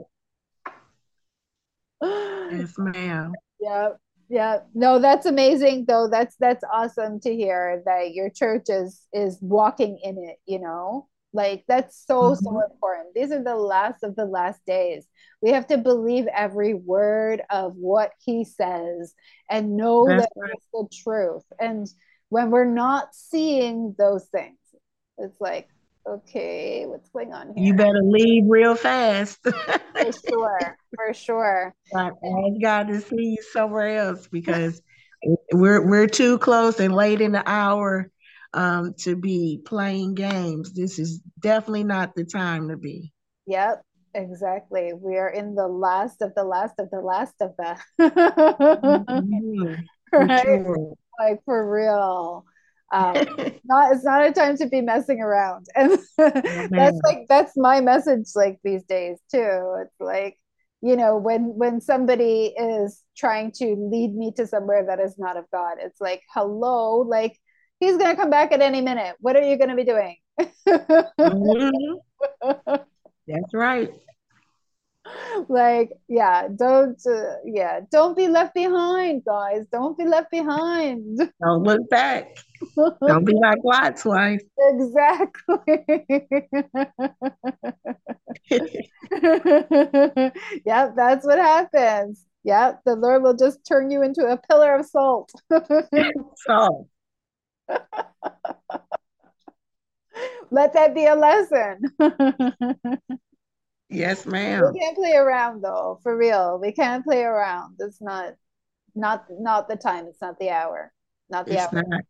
Yes, 2.52 2.78
ma'am. 2.78 3.34
Yeah, 3.60 3.90
yeah. 4.30 4.60
No, 4.74 5.00
that's 5.00 5.26
amazing 5.26 5.86
though. 5.88 6.08
That's 6.10 6.36
that's 6.40 6.64
awesome 6.72 7.20
to 7.22 7.34
hear 7.36 7.82
that 7.86 8.14
your 8.14 8.30
church 8.30 8.66
is 8.70 9.08
is 9.14 9.38
walking 9.42 10.00
in 10.04 10.18
it, 10.18 10.38
you 10.46 10.60
know? 10.60 11.08
Like 11.34 11.66
that's 11.68 12.06
so 12.06 12.34
so 12.36 12.52
Mhm. 12.52 12.72
important. 12.72 13.14
These 13.16 13.32
are 13.32 13.44
the 13.44 13.56
last 13.56 14.04
of 14.04 14.16
the 14.16 14.26
last 14.26 14.62
days. 14.66 15.08
We 15.42 15.52
have 15.52 15.68
to 15.68 15.78
believe 15.78 16.28
every 16.28 16.74
word 16.74 17.42
of 17.50 17.76
what 17.76 18.12
he 18.20 18.44
says 18.44 19.14
and 19.50 19.78
know 19.78 20.08
That's 20.08 20.24
that 20.24 20.32
right. 20.36 20.52
it's 20.56 20.66
the 20.74 20.88
truth. 21.04 21.44
And 21.60 21.88
when 22.30 22.50
we're 22.52 22.66
not 22.66 23.14
seeing 23.16 23.96
those 23.98 24.26
things, 24.26 24.58
it's 25.18 25.40
like, 25.40 25.70
okay, 26.10 26.86
what's 26.86 27.10
going 27.10 27.34
on 27.34 27.54
here? 27.56 27.66
You 27.66 27.74
better 27.74 28.02
leave 28.04 28.44
real 28.48 28.76
fast. 28.76 29.40
For 29.44 30.12
sure, 30.12 30.78
for 30.96 31.14
sure. 31.14 31.76
Ask 31.96 32.16
God 32.62 32.88
to 32.90 33.02
see 33.02 33.36
you 33.36 33.42
somewhere 33.52 33.98
else 33.98 34.28
because 34.28 34.82
we're 35.54 35.86
we're 35.88 36.08
too 36.08 36.38
close 36.38 36.80
and 36.80 36.94
late 36.94 37.22
in 37.22 37.32
the 37.32 37.44
hour 37.50 38.12
um, 38.54 38.94
to 39.00 39.16
be 39.16 39.62
playing 39.66 40.14
games. 40.14 40.74
This 40.74 41.00
is 41.00 41.22
definitely 41.40 41.84
not 41.84 42.16
the 42.16 42.26
time 42.26 42.70
to 42.70 42.78
be. 42.78 43.12
Yep, 43.48 43.82
exactly. 44.14 44.94
We 44.94 45.18
are 45.18 45.30
in 45.30 45.56
the 45.56 45.68
last 45.68 46.22
of 46.22 46.36
the 46.36 46.44
last 46.44 46.76
of 46.80 46.90
the 46.92 47.02
last 47.02 47.36
of 47.42 47.54
the. 47.58 47.78
Mhm. 48.84 49.84
For 50.10 50.20
right? 50.20 50.46
sure. 50.46 50.94
Like 51.20 51.44
for 51.46 51.70
real. 51.70 52.46
Um, 52.94 53.16
not 53.66 53.94
it's 53.94 54.04
not 54.04 54.26
a 54.26 54.32
time 54.32 54.58
to 54.58 54.68
be 54.68 54.82
messing 54.82 55.22
around. 55.22 55.68
And 55.76 56.00
that's 56.72 57.00
like 57.06 57.26
that's 57.30 57.54
my 57.58 57.82
message 57.82 58.28
like 58.36 58.60
these 58.64 58.84
days 58.84 59.18
too. 59.32 59.76
It's 59.84 60.00
like, 60.00 60.38
you 60.82 60.96
know, 60.96 61.18
when 61.18 61.56
when 61.58 61.82
somebody 61.82 62.54
is 62.58 63.04
trying 63.16 63.52
to 63.54 63.76
lead 63.76 64.16
me 64.16 64.32
to 64.38 64.48
somewhere 64.48 64.86
that 64.88 65.00
is 65.00 65.18
not 65.18 65.38
of 65.38 65.46
God, 65.52 65.78
it's 65.80 66.00
like, 66.02 66.22
hello, 66.34 67.00
like 67.00 67.38
he's 67.80 67.98
gonna 67.98 68.16
come 68.16 68.30
back 68.30 68.52
at 68.52 68.62
any 68.62 68.82
minute. 68.82 69.16
What 69.20 69.36
are 69.36 69.44
you 69.44 69.58
gonna 69.58 69.76
be 69.76 69.86
doing? 69.86 70.18
Mhm. 71.20 72.00
That's 73.28 73.54
right. 73.54 73.92
like 75.50 75.92
yeah 76.08 76.48
don't 76.56 77.00
uh, 77.08 77.36
yeah 77.46 77.82
don't 77.92 78.16
be 78.16 78.28
left 78.28 78.54
behind 78.54 79.24
guys. 79.26 79.66
Don't 79.72 79.98
be 79.98 80.06
left 80.06 80.32
behind. 80.32 81.18
Don't 81.42 81.64
look 81.64 81.90
back. 81.90 82.38
Don't 82.76 83.26
be 83.26 83.34
like 83.34 83.60
Lot's 83.64 84.04
wife. 84.04 84.42
exactly. 84.60 85.86
Yep 90.66 90.96
that's 90.96 91.26
what 91.26 91.40
happens. 91.40 92.26
Yep 92.44 92.82
the 92.86 92.96
lord 92.96 93.24
will 93.24 93.36
just 93.36 93.66
turn 93.66 93.92
you 93.92 94.02
into 94.02 94.26
a 94.26 94.38
pillar 94.38 94.76
of 94.76 94.86
salt. 94.86 95.32
So, 96.48 96.88
let 100.50 100.74
that 100.74 100.96
be 100.96 101.06
a 101.06 101.16
lesson 101.16 101.82
yes, 103.90 104.26
ma'am. 104.26 104.74
we 104.74 104.80
can't 104.80 104.96
play 104.98 105.14
around 105.16 105.62
though 105.64 106.00
for 106.04 106.18
real 106.18 106.58
we 106.60 106.72
can't 106.72 107.04
play 107.04 107.24
around 107.24 107.76
it's 107.80 108.02
not 108.02 108.34
not 108.96 109.26
not 109.30 109.68
the 109.68 109.76
time 109.76 110.06
it's 110.08 110.22
not 110.22 110.38
the 110.40 110.50
hour 110.50 110.92
not 111.30 111.46
the 111.46 111.54
It's 111.54 111.74
hour 111.74 111.84
not. 111.88 112.02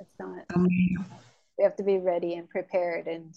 it's 0.00 0.10
not 0.18 0.44
Amen. 0.54 0.68
we 1.58 1.64
have 1.64 1.76
to 1.76 1.82
be 1.82 1.98
ready 1.98 2.34
and 2.34 2.48
prepared 2.48 3.06
and 3.06 3.34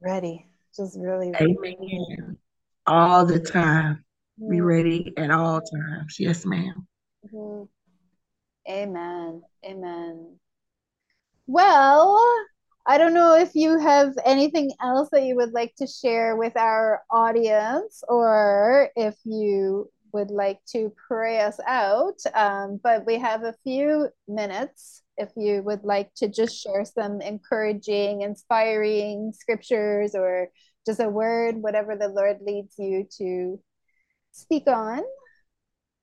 ready 0.00 0.46
just 0.76 0.98
really 0.98 1.30
ready. 1.32 1.56
Amen. 1.64 2.38
All 2.86 3.24
the 3.26 3.38
time. 3.38 4.04
Be 4.48 4.60
Mhm. 4.60 4.64
ready 4.64 5.12
at 5.16 5.30
all 5.30 5.60
times. 5.60 6.18
Yes, 6.18 6.44
ma'am. 6.44 6.86
Mhm. 7.24 7.68
amen 8.68 9.42
amen 9.64 10.38
well 11.46 12.18
i 12.86 12.98
don't 12.98 13.14
know 13.14 13.36
if 13.36 13.54
you 13.54 13.78
have 13.78 14.14
anything 14.24 14.70
else 14.80 15.08
that 15.12 15.24
you 15.24 15.36
would 15.36 15.52
like 15.52 15.74
to 15.76 15.86
share 15.86 16.36
with 16.36 16.56
our 16.56 17.02
audience 17.10 18.02
or 18.08 18.90
if 18.96 19.14
you 19.24 19.90
would 20.12 20.30
like 20.30 20.60
to 20.66 20.92
pray 21.08 21.40
us 21.40 21.58
out 21.66 22.20
um, 22.34 22.78
but 22.82 23.06
we 23.06 23.16
have 23.18 23.44
a 23.44 23.54
few 23.64 24.08
minutes 24.28 25.02
if 25.16 25.30
you 25.36 25.62
would 25.62 25.84
like 25.84 26.12
to 26.14 26.28
just 26.28 26.60
share 26.60 26.84
some 26.84 27.20
encouraging 27.20 28.22
inspiring 28.22 29.32
scriptures 29.32 30.14
or 30.14 30.48
just 30.86 31.00
a 31.00 31.08
word 31.08 31.56
whatever 31.56 31.96
the 31.96 32.08
lord 32.08 32.38
leads 32.42 32.74
you 32.78 33.06
to 33.18 33.58
speak 34.32 34.66
on 34.66 35.02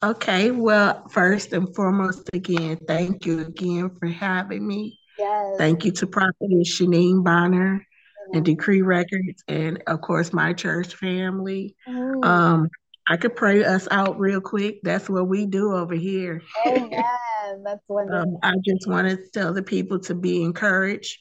Okay. 0.02 0.52
Well, 0.52 1.08
first 1.10 1.52
and 1.52 1.76
foremost, 1.76 2.30
again, 2.32 2.78
thank 2.88 3.26
you 3.26 3.42
again 3.42 3.92
for 4.00 4.08
having 4.08 4.66
me. 4.66 4.99
Yes 5.20 5.58
Thank 5.60 5.84
you 5.84 5.92
to 5.92 6.08
Prophetess 6.08 6.80
Shanine 6.80 7.22
Bonner 7.22 7.86
and 8.34 8.46
Decree 8.46 8.82
Records, 8.82 9.44
and 9.50 9.84
of 9.88 10.00
course, 10.00 10.32
my 10.32 10.54
church 10.54 10.96
family. 10.96 11.76
Mm. 11.88 12.24
Um, 12.24 12.70
I 13.10 13.18
could 13.18 13.36
pray 13.36 13.66
us 13.66 13.88
out 13.92 14.18
real 14.20 14.40
quick. 14.40 14.80
That's 14.84 15.10
what 15.10 15.28
we 15.28 15.46
do 15.46 15.74
over 15.74 15.96
here. 15.96 16.42
Amen. 16.66 17.64
That's 17.66 17.84
wonderful. 17.90 18.22
Um, 18.22 18.38
I 18.42 18.54
just 18.64 18.88
want 18.88 19.10
to 19.10 19.18
tell 19.34 19.52
the 19.52 19.64
people 19.64 20.00
to 20.02 20.16
be 20.16 20.44
encouraged. 20.44 21.18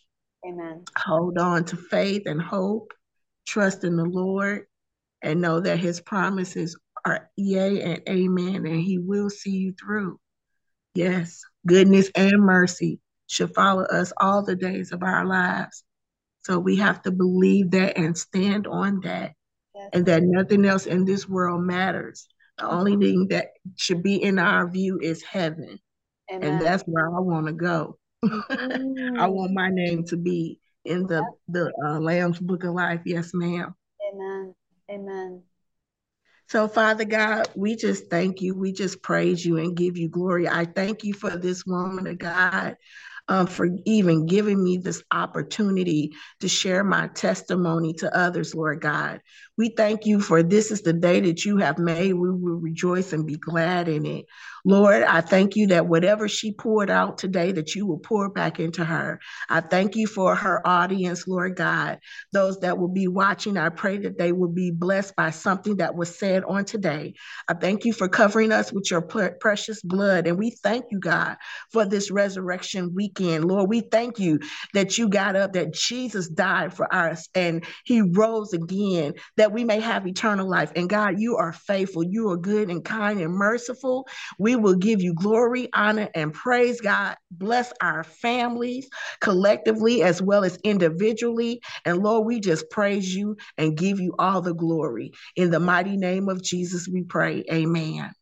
Amen. 0.47 0.85
Hold 0.97 1.37
on 1.39 1.65
to 1.65 1.77
faith 1.77 2.23
and 2.27 2.41
hope. 2.41 2.93
Trust 3.47 3.83
in 3.83 3.97
the 3.97 4.05
Lord 4.05 4.67
and 5.21 5.41
know 5.41 5.59
that 5.59 5.81
his 5.81 6.01
promises 6.01 6.79
are 7.05 7.29
yea 7.37 7.83
and 7.83 8.03
amen, 8.09 8.67
and 8.67 8.81
he 8.81 8.99
will 8.99 9.31
see 9.31 9.51
you 9.51 9.73
through. 9.73 10.21
Yes, 10.95 11.43
goodness 11.67 12.11
and 12.15 12.41
mercy 12.41 13.01
should 13.29 13.55
follow 13.55 13.85
us 13.85 14.13
all 14.17 14.43
the 14.43 14.57
days 14.57 14.91
of 14.91 15.03
our 15.03 15.25
lives. 15.25 15.85
So 16.43 16.59
we 16.59 16.77
have 16.77 17.03
to 17.03 17.11
believe 17.11 17.71
that 17.73 17.97
and 17.97 18.17
stand 18.17 18.67
on 18.67 19.01
that, 19.01 19.35
yes. 19.75 19.91
and 19.93 20.07
that 20.07 20.23
nothing 20.23 20.65
else 20.65 20.87
in 20.87 21.05
this 21.05 21.29
world 21.29 21.63
matters. 21.63 22.27
The 22.57 22.69
only 22.69 22.97
thing 22.97 23.29
that 23.29 23.51
should 23.77 24.03
be 24.03 24.17
in 24.17 24.39
our 24.39 24.67
view 24.67 24.99
is 25.01 25.23
heaven. 25.23 25.79
Amen. 26.33 26.53
And 26.53 26.61
that's 26.61 26.83
where 26.85 27.07
I 27.07 27.21
want 27.21 27.47
to 27.47 27.53
go. 27.53 27.99
Mm-hmm. 28.25 29.21
I 29.21 29.29
want 29.29 29.53
my 29.53 29.69
name 29.71 30.05
to 30.07 30.17
be 30.17 30.59
in 30.85 31.07
the, 31.07 31.23
the 31.47 31.73
uh, 31.87 32.01
Lamb's 32.01 32.41
Book 32.41 32.65
of 32.65 32.75
Life. 32.75 33.03
Yes, 33.05 33.31
ma'am. 33.33 33.75
Amen. 34.13 34.55
Amen. 34.91 35.43
So, 36.49 36.67
Father 36.67 37.05
God, 37.05 37.49
we 37.55 37.77
just 37.77 38.11
thank 38.11 38.41
you. 38.41 38.55
We 38.55 38.73
just 38.73 39.03
praise 39.03 39.45
you 39.45 39.59
and 39.59 39.77
give 39.77 39.97
you 39.97 40.09
glory. 40.09 40.49
I 40.49 40.65
thank 40.65 41.05
you 41.05 41.13
for 41.13 41.37
this 41.37 41.65
woman 41.65 42.07
of 42.09 42.19
God 42.19 42.77
um, 43.29 43.47
for 43.47 43.69
even 43.85 44.27
giving 44.27 44.63
me 44.63 44.79
this 44.79 45.03
opportunity 45.11 46.13
to 46.41 46.49
share 46.49 46.83
my 46.83 47.09
testimony 47.09 47.93
to 47.95 48.17
others, 48.17 48.55
Lord 48.55 48.81
God. 48.81 49.21
We 49.59 49.71
thank 49.71 50.07
you 50.07 50.21
for 50.21 50.43
this 50.43 50.71
is 50.71 50.83
the 50.83 50.93
day 50.93 51.21
that 51.21 51.45
you 51.45 51.59
have 51.59 51.79
made. 51.79 52.15
We 52.15 52.31
will 52.31 52.61
rejoice 52.61 53.13
and 53.13 53.27
be 53.27 53.37
glad 53.37 53.89
in 53.89 54.07
it. 54.07 54.27
Lord, 54.65 55.03
I 55.03 55.21
thank 55.21 55.57
you 55.57 55.69
that 55.69 55.87
whatever 55.87 56.29
she 56.29 56.53
poured 56.53 56.91
out 56.91 57.19
today, 57.19 57.53
that 57.53 57.75
you 57.75 57.87
will 57.87 57.99
pour 57.99 58.29
back 58.31 58.61
into 58.61 58.85
her. 58.85 59.19
I 59.49 59.61
thank 59.61 59.97
you 59.97 60.07
for 60.07 60.35
her 60.35 60.67
audience, 60.67 61.27
Lord 61.27 61.57
God. 61.57 61.99
Those 62.33 62.61
that 62.61 62.79
will 62.79 62.89
be 62.89 63.09
watching, 63.09 63.57
I 63.57 63.71
pray 63.71 63.99
that 63.99 64.19
they 64.19 64.33
will 64.33 64.51
be 64.51 64.71
blessed 64.71 65.17
by 65.17 65.31
something 65.31 65.77
that 65.79 65.95
was 65.95 66.19
said 66.19 66.45
on 66.45 66.65
today. 66.65 67.15
I 67.49 67.55
thank 67.55 67.85
you 67.85 67.93
for 67.93 68.09
covering 68.09 68.53
us 68.53 68.73
with 68.73 68.91
your 68.91 69.03
precious 69.03 69.83
blood. 69.83 70.27
And 70.27 70.39
we 70.39 70.51
thank 70.51 70.87
you, 70.91 71.01
God, 71.01 71.37
for 71.73 71.85
this 71.85 72.11
resurrection 72.11 72.95
weekend. 72.95 73.45
Lord, 73.45 73.69
we 73.69 73.81
thank 73.81 74.19
you 74.19 74.39
that 74.75 74.99
you 74.99 75.09
got 75.09 75.35
up, 75.35 75.55
that 75.55 75.73
Jesus 75.73 76.29
died 76.29 76.75
for 76.75 76.93
us 76.95 77.29
and 77.35 77.65
he 77.85 78.03
rose 78.03 78.53
again, 78.53 79.15
that 79.37 79.48
that 79.49 79.55
we 79.55 79.65
may 79.65 79.81
have 79.81 80.07
eternal 80.07 80.47
life. 80.47 80.71
And 80.77 80.91
God, 80.91 81.19
you 81.19 81.37
are 81.37 81.55
faithful. 81.55 82.05
You 82.05 82.31
are 82.31 82.37
good 82.37 82.69
and 82.69 82.85
kind 82.85 83.19
and 83.19 83.33
merciful. 83.33 84.07
We 84.39 84.57
will 84.57 84.75
give 84.75 85.01
you 85.01 85.15
glory, 85.15 85.71
honor, 85.73 86.11
and 86.15 86.35
praise, 86.35 86.83
God. 86.83 87.17
Bless 87.31 87.73
our 87.81 88.05
families 88.05 88.91
collectively 89.21 90.03
as 90.03 90.21
well 90.21 90.45
as 90.45 90.59
individually. 90.65 91.63
And 91.87 91.99
Lord, 92.03 92.27
we 92.27 92.41
just 92.41 92.69
praise 92.69 93.15
you 93.15 93.39
and 93.57 93.77
give 93.77 94.01
you 94.01 94.15
all 94.19 94.43
the 94.43 94.55
glory. 94.55 95.13
In 95.35 95.51
the 95.51 95.61
mighty 95.61 95.97
name 95.97 96.29
of 96.29 96.43
Jesus, 96.43 96.87
we 96.87 97.05
pray. 97.05 97.43
Amen. 97.51 98.13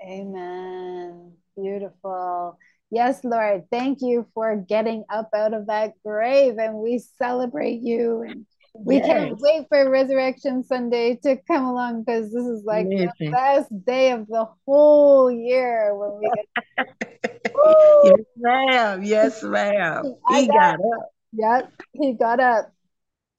Amen. 0.00 1.32
Beautiful. 1.56 2.56
Yes, 2.90 3.24
Lord, 3.24 3.64
thank 3.70 3.98
you 4.00 4.28
for 4.32 4.54
getting 4.56 5.04
up 5.10 5.30
out 5.34 5.54
of 5.54 5.66
that 5.66 5.94
grave 6.06 6.54
and 6.58 6.76
we 6.76 7.00
celebrate 7.18 7.80
you 7.82 8.22
and 8.22 8.46
we 8.74 8.96
yes. 8.96 9.06
can't 9.06 9.40
wait 9.40 9.66
for 9.68 9.88
Resurrection 9.90 10.62
Sunday 10.64 11.16
to 11.22 11.36
come 11.46 11.64
along 11.64 12.04
because 12.04 12.32
this 12.32 12.44
is 12.44 12.64
like 12.64 12.86
Amazing. 12.86 13.10
the 13.18 13.30
best 13.30 13.84
day 13.84 14.12
of 14.12 14.26
the 14.28 14.46
whole 14.66 15.30
year 15.30 15.94
when 15.96 16.18
we 16.18 16.30
get. 16.34 16.88
yes, 18.04 18.26
ma'am. 18.36 19.02
Yes, 19.02 19.42
ma'am. 19.42 20.14
He 20.28 20.46
got, 20.46 20.78
got 20.78 20.98
up. 20.98 21.08
Yep, 21.32 21.72
he 21.92 22.12
got 22.14 22.40
up. 22.40 22.72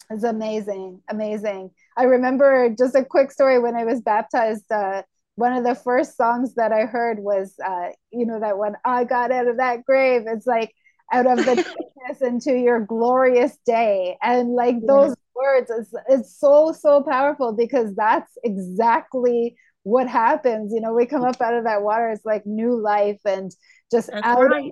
It's 0.09 0.23
amazing, 0.23 1.01
amazing. 1.09 1.71
I 1.95 2.03
remember 2.03 2.69
just 2.77 2.95
a 2.95 3.05
quick 3.05 3.31
story 3.31 3.59
when 3.59 3.75
I 3.75 3.85
was 3.85 4.01
baptized. 4.01 4.71
Uh, 4.71 5.03
one 5.35 5.53
of 5.53 5.63
the 5.63 5.75
first 5.75 6.17
songs 6.17 6.55
that 6.55 6.71
I 6.71 6.81
heard 6.81 7.19
was, 7.19 7.53
uh, 7.65 7.89
you 8.11 8.25
know, 8.25 8.39
that 8.39 8.57
when 8.57 8.75
I 8.83 9.03
got 9.03 9.31
out 9.31 9.47
of 9.47 9.57
that 9.57 9.85
grave, 9.85 10.23
it's 10.27 10.47
like 10.47 10.73
out 11.11 11.27
of 11.27 11.37
the 11.37 11.55
darkness 11.55 12.21
into 12.21 12.57
your 12.57 12.79
glorious 12.79 13.57
day, 13.65 14.17
and 14.21 14.53
like 14.53 14.75
those 14.85 15.15
words 15.35 15.71
it's, 15.71 15.93
it's 16.09 16.39
so 16.39 16.71
so 16.71 17.01
powerful 17.01 17.53
because 17.53 17.95
that's 17.95 18.31
exactly 18.43 19.55
what 19.83 20.07
happens. 20.07 20.73
You 20.73 20.81
know 20.81 20.93
we 20.93 21.05
come 21.05 21.23
up 21.23 21.41
out 21.41 21.53
of 21.53 21.63
that 21.63 21.81
water 21.81 22.09
it's 22.09 22.25
like 22.25 22.45
new 22.45 22.79
life 22.79 23.19
and 23.25 23.51
just 23.91 24.09
that's 24.11 24.25
out 24.25 24.49
right. 24.49 24.71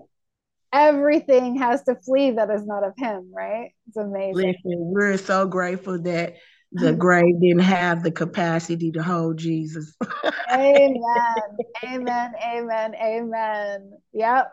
everything 0.74 1.58
has 1.58 1.84
to 1.84 1.96
flee 1.96 2.32
that 2.32 2.50
is 2.50 2.66
not 2.66 2.84
of 2.84 2.94
him 2.98 3.32
right? 3.34 3.72
It's 3.88 3.98
amazing. 3.98 4.36
Listen, 4.36 4.62
we're 4.66 5.18
so 5.18 5.48
grateful 5.48 6.02
that 6.04 6.36
the 6.72 6.94
grave 6.98 7.40
didn't 7.42 7.60
have 7.60 8.04
the 8.04 8.12
capacity 8.12 8.92
to 8.92 9.04
hold 9.04 9.38
Jesus. 9.38 9.96
amen. 10.52 10.98
Amen. 11.84 12.34
Amen. 12.44 12.96
Amen. 12.96 13.92
Yep. 14.14 14.52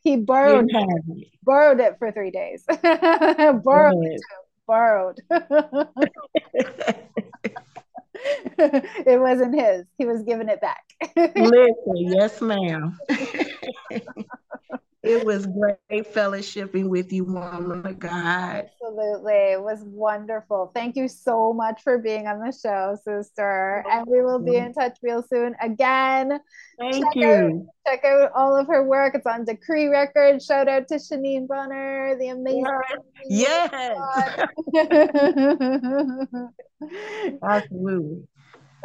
he 0.02 0.16
borrowed 0.16 0.66
it. 0.68 1.28
borrowed 1.42 1.80
it 1.80 1.96
for 1.98 2.10
three 2.10 2.30
days. 2.30 2.64
borrowed 2.82 4.04
it 4.04 4.20
borrowed. 4.66 5.20
it 8.14 9.20
wasn't 9.20 9.54
his. 9.54 9.84
He 9.98 10.06
was 10.06 10.22
giving 10.22 10.48
it 10.48 10.60
back. 10.60 10.82
Listen, 11.36 11.96
yes, 11.96 12.40
ma'am. 12.40 12.98
It 15.04 15.24
was 15.24 15.46
great 15.46 16.14
fellowshipping 16.14 16.88
with 16.88 17.12
you, 17.12 17.24
woman 17.24 17.84
of 17.84 17.98
God. 17.98 18.64
Absolutely. 18.64 19.34
It 19.34 19.62
was 19.62 19.82
wonderful. 19.82 20.70
Thank 20.74 20.96
you 20.96 21.08
so 21.08 21.52
much 21.52 21.82
for 21.82 21.98
being 21.98 22.26
on 22.26 22.38
the 22.38 22.52
show, 22.52 22.96
sister. 23.04 23.84
And 23.90 24.06
we 24.06 24.22
will 24.22 24.38
be 24.38 24.56
in 24.56 24.72
touch 24.72 24.96
real 25.02 25.22
soon 25.22 25.54
again. 25.60 26.40
Thank 26.78 27.04
check 27.04 27.16
you. 27.16 27.68
Out, 27.86 27.86
check 27.86 28.02
out 28.04 28.32
all 28.34 28.56
of 28.56 28.66
her 28.68 28.82
work. 28.82 29.14
It's 29.14 29.26
on 29.26 29.44
Decree 29.44 29.88
Records. 29.88 30.46
Shout 30.46 30.68
out 30.68 30.88
to 30.88 30.94
Shanine 30.94 31.46
Bonner, 31.46 32.16
the 32.18 32.28
amazing. 32.28 32.64
Yes. 33.28 33.68
Absolutely. 37.42 38.26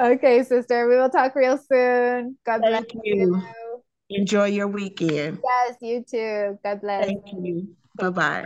Okay, 0.01 0.43
sister. 0.43 0.87
We 0.87 0.97
will 0.97 1.09
talk 1.09 1.35
real 1.35 1.57
soon. 1.57 2.37
God 2.45 2.61
bless 2.61 2.83
you. 3.03 3.03
you. 3.03 3.41
Enjoy 4.09 4.45
your 4.45 4.67
weekend. 4.67 5.39
Yes, 5.43 5.75
you 5.81 6.03
too. 6.03 6.57
God 6.63 6.81
bless. 6.81 7.05
Thank 7.05 7.23
you. 7.33 7.75
Bye 7.95 8.09
bye. 8.09 8.45